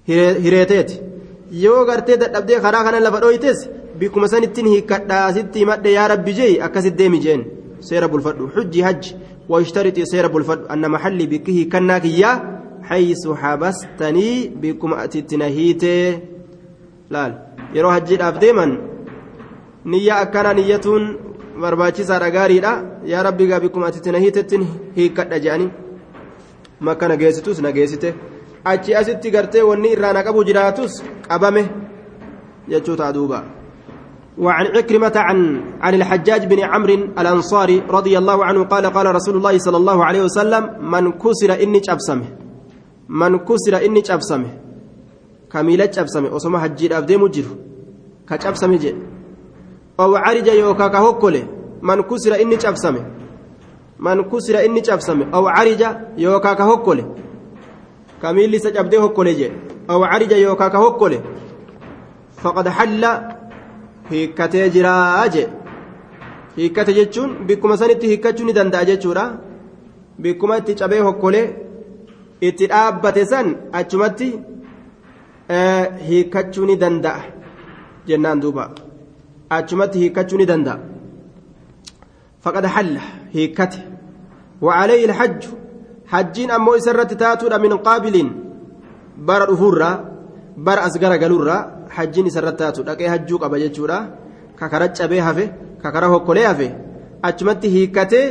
hireeteeti 0.08 1.02
Yoo 1.51 1.85
gartee 1.85 2.17
dadhabdee 2.17 2.61
karaa 2.61 2.85
kana 2.85 3.01
lafa 3.01 3.21
dhooytes 3.21 3.69
bikkuma 3.99 4.29
san 4.29 4.45
ittiin 4.49 4.69
hiikadhaa 4.75 5.33
sitti 5.33 5.59
himadhe 5.63 5.93
yaa 5.99 6.09
rabbi 6.09 6.33
jee 6.41 6.53
akkasit 6.67 6.99
deemi 6.99 7.21
jeen 7.21 7.43
أبو 7.93 8.17
الفرد 8.17 8.51
حجي 8.57 8.85
حج 8.85 9.05
واشترط 9.49 10.01
سير 10.01 10.25
أبو 10.25 10.39
الفرد 10.39 10.67
أن 10.67 10.91
محلي 10.91 11.27
بكه 11.27 11.69
كناك 11.73 12.05
يا 12.05 12.61
حيث 12.83 13.29
حبستني 13.29 14.49
بكم 14.63 14.95
أتتنهيت 14.95 15.85
laal 17.11 17.33
yeroo 17.75 17.91
hajjiidhaaf 17.91 18.37
deeman 18.39 18.73
niyya 19.85 20.15
akkana 20.25 20.55
niyyatuun 20.55 21.05
barbaachisaadha 21.63 22.29
gaariidha 22.37 22.73
yaa 23.13 23.23
rabbi 23.27 23.49
gaa 23.51 23.61
bikkuma 23.65 23.89
atitti 23.91 24.13
na 24.15 24.19
hiitettiin 24.25 24.65
hiikkadha 24.99 25.41
jedhanii 25.45 25.71
makka 26.87 27.09
na 27.09 27.17
geessitus 27.23 27.59
na 27.65 27.73
geessite 27.73 28.15
achi 28.65 28.95
asitti 28.95 29.31
gartee 29.31 29.63
wanni 29.63 29.93
irraa 29.93 30.13
na 30.13 30.23
qabu 30.23 30.45
jiraatus 30.45 31.03
qabame 31.29 31.63
jechuu 32.69 32.97
duuba. 32.97 33.61
وعن 34.41 34.67
عكرمة 34.67 35.13
عن 35.17 35.61
عن 35.81 35.95
الحجاج 35.95 36.47
بن 36.47 36.61
عمرو 36.61 36.95
الأنصاري 37.19 37.83
رضي 37.91 38.19
الله 38.19 38.45
عنه 38.45 38.65
قال 38.65 38.87
قال 38.87 39.15
رسول 39.15 39.37
الله 39.37 39.59
صلى 39.59 39.77
الله 39.77 40.05
عليه 40.05 40.23
وسلم 40.23 40.65
من 40.81 41.13
كسر 41.13 41.63
إني 41.63 41.81
أبسمه 41.89 42.25
من 43.09 43.39
كسر 43.39 43.85
إني 43.85 44.03
أبسمه 44.11 44.51
كميلة 45.53 45.91
أبسمه 45.99 46.35
وسمى 46.35 46.59
حجير 46.59 46.99
أبدي 46.99 47.17
مجر 47.17 47.45
كأبسمه 48.29 48.77
جي. 48.77 48.95
أو 50.01 50.17
عرج 50.17 50.47
يوكا 50.49 50.89
كهوكله 50.89 51.45
من 51.83 52.01
كسر 52.03 52.41
إني 52.41 52.55
أبسمه 52.65 53.03
من 53.99 54.23
كسر 54.23 54.65
إني 54.65 54.81
أبسمه 54.89 55.27
أو 55.35 55.49
عرج 55.49 55.83
يوكا 56.19 56.53
كهوكله 58.23 58.33
كميل 58.33 58.51
لسج 58.53 58.77
أبدي 58.77 58.97
هوكله 58.99 59.33
جي 59.33 59.53
أو 59.91 60.05
عرج 60.05 60.33
يوكا 60.33 60.69
كهوكله 60.69 61.21
فقد 62.37 62.69
حل 62.69 63.05
hiikkatee 64.11 64.69
jiraa 64.75 65.29
jee 65.29 65.49
hiikkate 66.57 66.95
jechuun 66.95 67.35
bikkuma 67.49 67.77
sanitti 67.77 68.09
hiikkachuu 68.11 68.47
ni 68.47 68.53
danda'a 68.53 68.85
jechuudha 68.89 69.25
bikkuma 70.19 70.57
itti 70.61 70.75
cabee 70.81 70.99
hokkolee 71.09 71.45
itti 72.49 72.67
dhaabbate 72.73 73.25
san 73.33 73.53
achumatti 73.81 74.29
hiikkachuu 76.09 76.67
ni 76.67 76.77
danda'a 76.77 77.23
jennaan 78.09 78.43
duuba 78.43 78.65
achumatti 79.59 79.99
hiikkachuu 80.03 80.39
ni 80.43 80.47
danda'a 80.53 80.79
faqad 82.45 82.67
halla 82.67 83.01
hiikkate 83.37 83.81
وعليه 84.63 85.05
الحج 85.05 85.43
hajjiin 86.13 86.51
ammoo 86.51 86.77
isa 86.77 86.91
irratti 86.93 87.17
taatuudha 87.17 87.59
min 87.59 87.79
qaabiliin. 87.87 88.31
Bara 89.17 89.47
dhufuurraa 89.47 89.95
bara 90.57 90.83
as 90.83 90.95
garagaluurraa 91.03 91.89
hajjiin 91.97 92.27
isa 92.27 92.41
irratti 92.41 92.63
taatu. 92.63 92.85
Dhaqee 92.89 93.09
hajjuu 93.09 93.39
qaba 93.39 93.59
jechuudha. 93.59 93.99
Kakara 94.59 94.89
cabee 94.89 95.21
hafe 95.21 95.45
kakara 95.83 96.09
hokkolee 96.13 96.47
hafe 96.47 96.69
achumatti 97.23 97.69
hiikkatee 97.75 98.27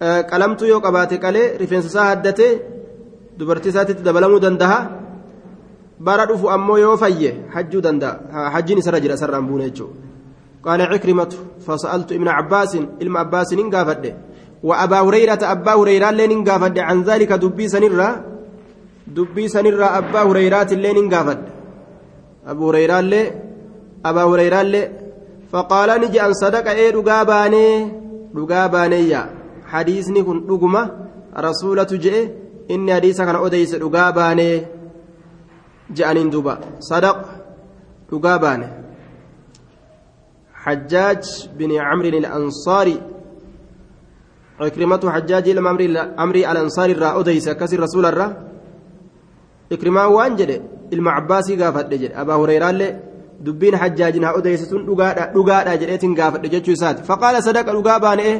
e, 0.00 0.22
qalamtuu 0.30 0.66
yoo 0.72 0.80
qabaate 0.80 1.16
qalee 1.24 1.56
rifeensa 1.60 1.88
isaa 1.88 2.08
haddatee 2.12 2.52
dubartii 3.38 3.70
isaatitti 3.74 4.02
dabalamuu 4.04 4.40
danda'a 4.46 4.78
bara 6.00 6.26
dhufu 6.26 6.50
ammoo 6.56 6.78
yoo 6.78 6.96
fayye 6.96 7.30
hajjuu 7.54 7.80
danda'a. 7.86 8.50
Hajjiin 8.54 8.78
isarra 8.78 9.00
jira 9.00 9.16
sarraan 9.16 9.46
buune 9.48 9.70
jechuudha. 9.70 10.00
Qaala 10.64 10.90
cikrimatu 10.92 11.36
fasa'altu 11.66 12.14
ibna 12.14 12.36
abbaasin 12.40 12.88
ilma 13.00 13.20
abbaasiniin 13.20 13.70
gaafadhe. 13.70 14.14
وأبا 14.62 15.00
هريرة 15.00 15.38
أبا 15.42 15.72
هريرة 15.74 16.10
لين 16.10 16.30
ننقافد. 16.38 16.78
عن 16.78 17.02
ذلك 17.02 17.32
دبي 17.32 17.68
سنرة 17.68 18.24
دبي 19.06 19.48
سنرة 19.48 19.98
أبا 19.98 20.22
هريرة 20.22 20.62
لين 20.62 20.96
ننقافد. 21.04 21.38
أبو 22.46 22.68
هريرة 22.70 22.98
اللي 22.98 23.32
أبا 24.04 24.22
هريرة 24.22 24.60
اللي. 24.60 24.90
فقال 25.52 26.00
نجي 26.00 26.22
أن 26.22 26.32
صدق 26.32 26.70
إيه 26.70 26.90
رقاباني؟ 26.90 27.92
رقاباني 28.36 29.16
حديثني 29.66 30.22
كن 30.22 30.46
رقمة. 30.50 30.90
رسولة 31.38 31.90
جئ 31.90 32.28
إني 32.70 32.94
حديثة 32.94 33.24
كان 33.24 33.36
أديس 33.36 33.74
رقاباني. 33.74 34.62
جاءنين 35.90 36.30
دوبا. 36.30 36.58
صدق 36.80 37.18
رقاباني. 38.12 38.68
حجاج 40.54 41.48
بن 41.58 41.70
عمرو 41.76 42.08
الأنصاري. 42.08 43.15
عكرمة 44.60 45.10
حجاج 45.14 45.48
الأمري 45.48 46.50
الأنصاري 46.52 46.92
الرا 46.92 47.20
أديس 47.20 47.48
كسر 47.48 47.80
رسول 47.80 48.06
الرا 48.06 48.28
waan 50.16 50.36
jedhe 50.38 50.62
ilma 50.94 51.10
cabbaasii 51.16 51.56
gaafadhe 51.56 51.96
jedhe 52.02 52.14
abaa 52.22 52.38
hureyraallee 52.40 52.92
dubbiin 53.44 53.74
hajjaajin 53.82 54.24
haa 54.24 54.38
odeessituun 54.38 54.86
dhugaadha 54.88 55.24
dhugaadha 55.34 55.76
jedheetiin 55.80 56.14
gaafadhe 56.20 56.48
jechuu 56.54 56.74
isaati 56.78 57.02
faqaala 57.08 57.42
sadaqa 57.48 57.74
dhugaa 57.76 57.98
baanee 58.04 58.34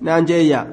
naan 0.00 0.26
jeeyyaa 0.30 0.66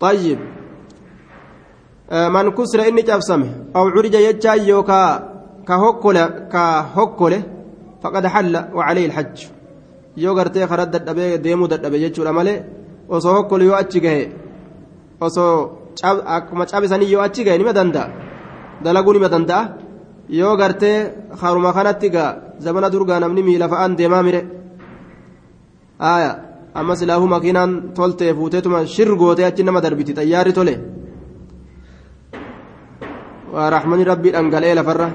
طيب 0.00 0.38
من 2.10 2.50
كسر 2.50 2.88
إني 2.88 3.02
جابسمه 3.02 3.50
أو 3.76 3.88
عرج 3.88 4.14
يجا 4.14 4.52
يوكا 4.52 5.02
كهوكل 5.68 6.18
كهوكل 6.52 7.34
فقد 8.02 8.24
حل 8.26 8.54
وعليه 8.76 9.06
الحج 9.06 9.36
يوغرتي 10.16 10.66
خرد 10.70 10.94
الدبي 11.00 11.36
ديمو 11.36 11.64
الدبي 11.64 11.98
يجو 12.04 12.22
الأمله 12.22 12.54
osoo 13.10 13.32
hokkolu 13.36 13.64
yoo 13.68 13.74
achi 13.82 14.00
gahe 14.04 14.24
osoo 15.26 15.54
akkuma 16.36 16.64
cabisanii 16.70 17.10
yoo 17.14 17.22
achi 17.26 17.42
gahe 17.46 17.58
nima 17.58 17.72
danda'a 17.78 18.06
dalaguu 18.84 19.14
nima 19.16 19.28
danda'a 19.34 19.62
yoo 20.40 20.54
gartee 20.60 20.98
haruma 21.40 21.70
kanatti 21.76 22.08
gaa 22.14 22.30
zamana 22.64 22.88
durgaa 22.94 23.18
namni 23.22 23.42
miila 23.48 23.66
fa'aan 23.72 23.96
deemaa 23.98 24.22
mire 24.26 24.40
aya 26.12 26.30
amma 26.78 26.94
silaahu 27.00 27.26
makiinaan 27.34 27.72
toltee 27.98 28.32
fuuteetuma 28.38 28.86
shir 28.94 29.10
gootee 29.20 29.46
achi 29.50 29.62
nama 29.66 29.80
darbiti 29.84 30.12
xayyaarri 30.18 30.52
tole 30.58 30.74
ورحمن 33.54 34.00
ربي 34.12 34.30
أنقلئ 34.38 34.70
لفرة 34.78 35.08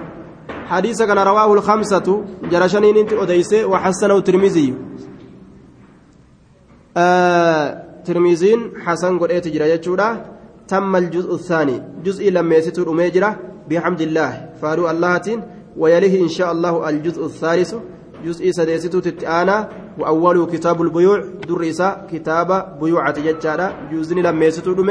حديث 0.66 1.02
كان 1.02 1.18
رواه 1.18 1.54
الخمسة 1.54 2.08
جرشنين 2.52 2.98
انت 2.98 3.14
أديسي 3.14 3.66
وحسنه 3.66 4.18
الترمذي. 4.18 4.74
آه 6.98 7.84
ترمذين 8.06 8.60
حسن 8.86 9.20
قد 9.20 9.42
تجرى 9.42 9.70
يجورا. 9.70 10.26
تم 10.68 10.96
الجزء 10.96 11.34
الثاني 11.34 11.84
جزء 12.04 12.32
لما 12.32 12.56
يستر 12.56 12.90
أميجرة 12.92 13.40
بحمد 13.70 14.02
الله. 14.02 14.50
فارو 14.62 14.90
اللهتين 14.90 15.40
ويليه 15.78 16.24
إن 16.24 16.28
شاء 16.28 16.52
الله 16.52 16.90
الجزء 16.90 17.26
الثالث 17.26 17.76
جزء 18.26 18.52
سديستو 18.52 19.00
تتآنا 19.00 19.70
وأول 20.00 20.46
كتاب 20.46 20.82
البيوع 20.82 21.20
دريسا 21.50 22.08
كتاب 22.12 22.80
بيوعة 22.82 23.16
يجارة 23.18 23.68
جزء 23.92 24.16
لما 24.16 24.46
يستر 24.46 24.82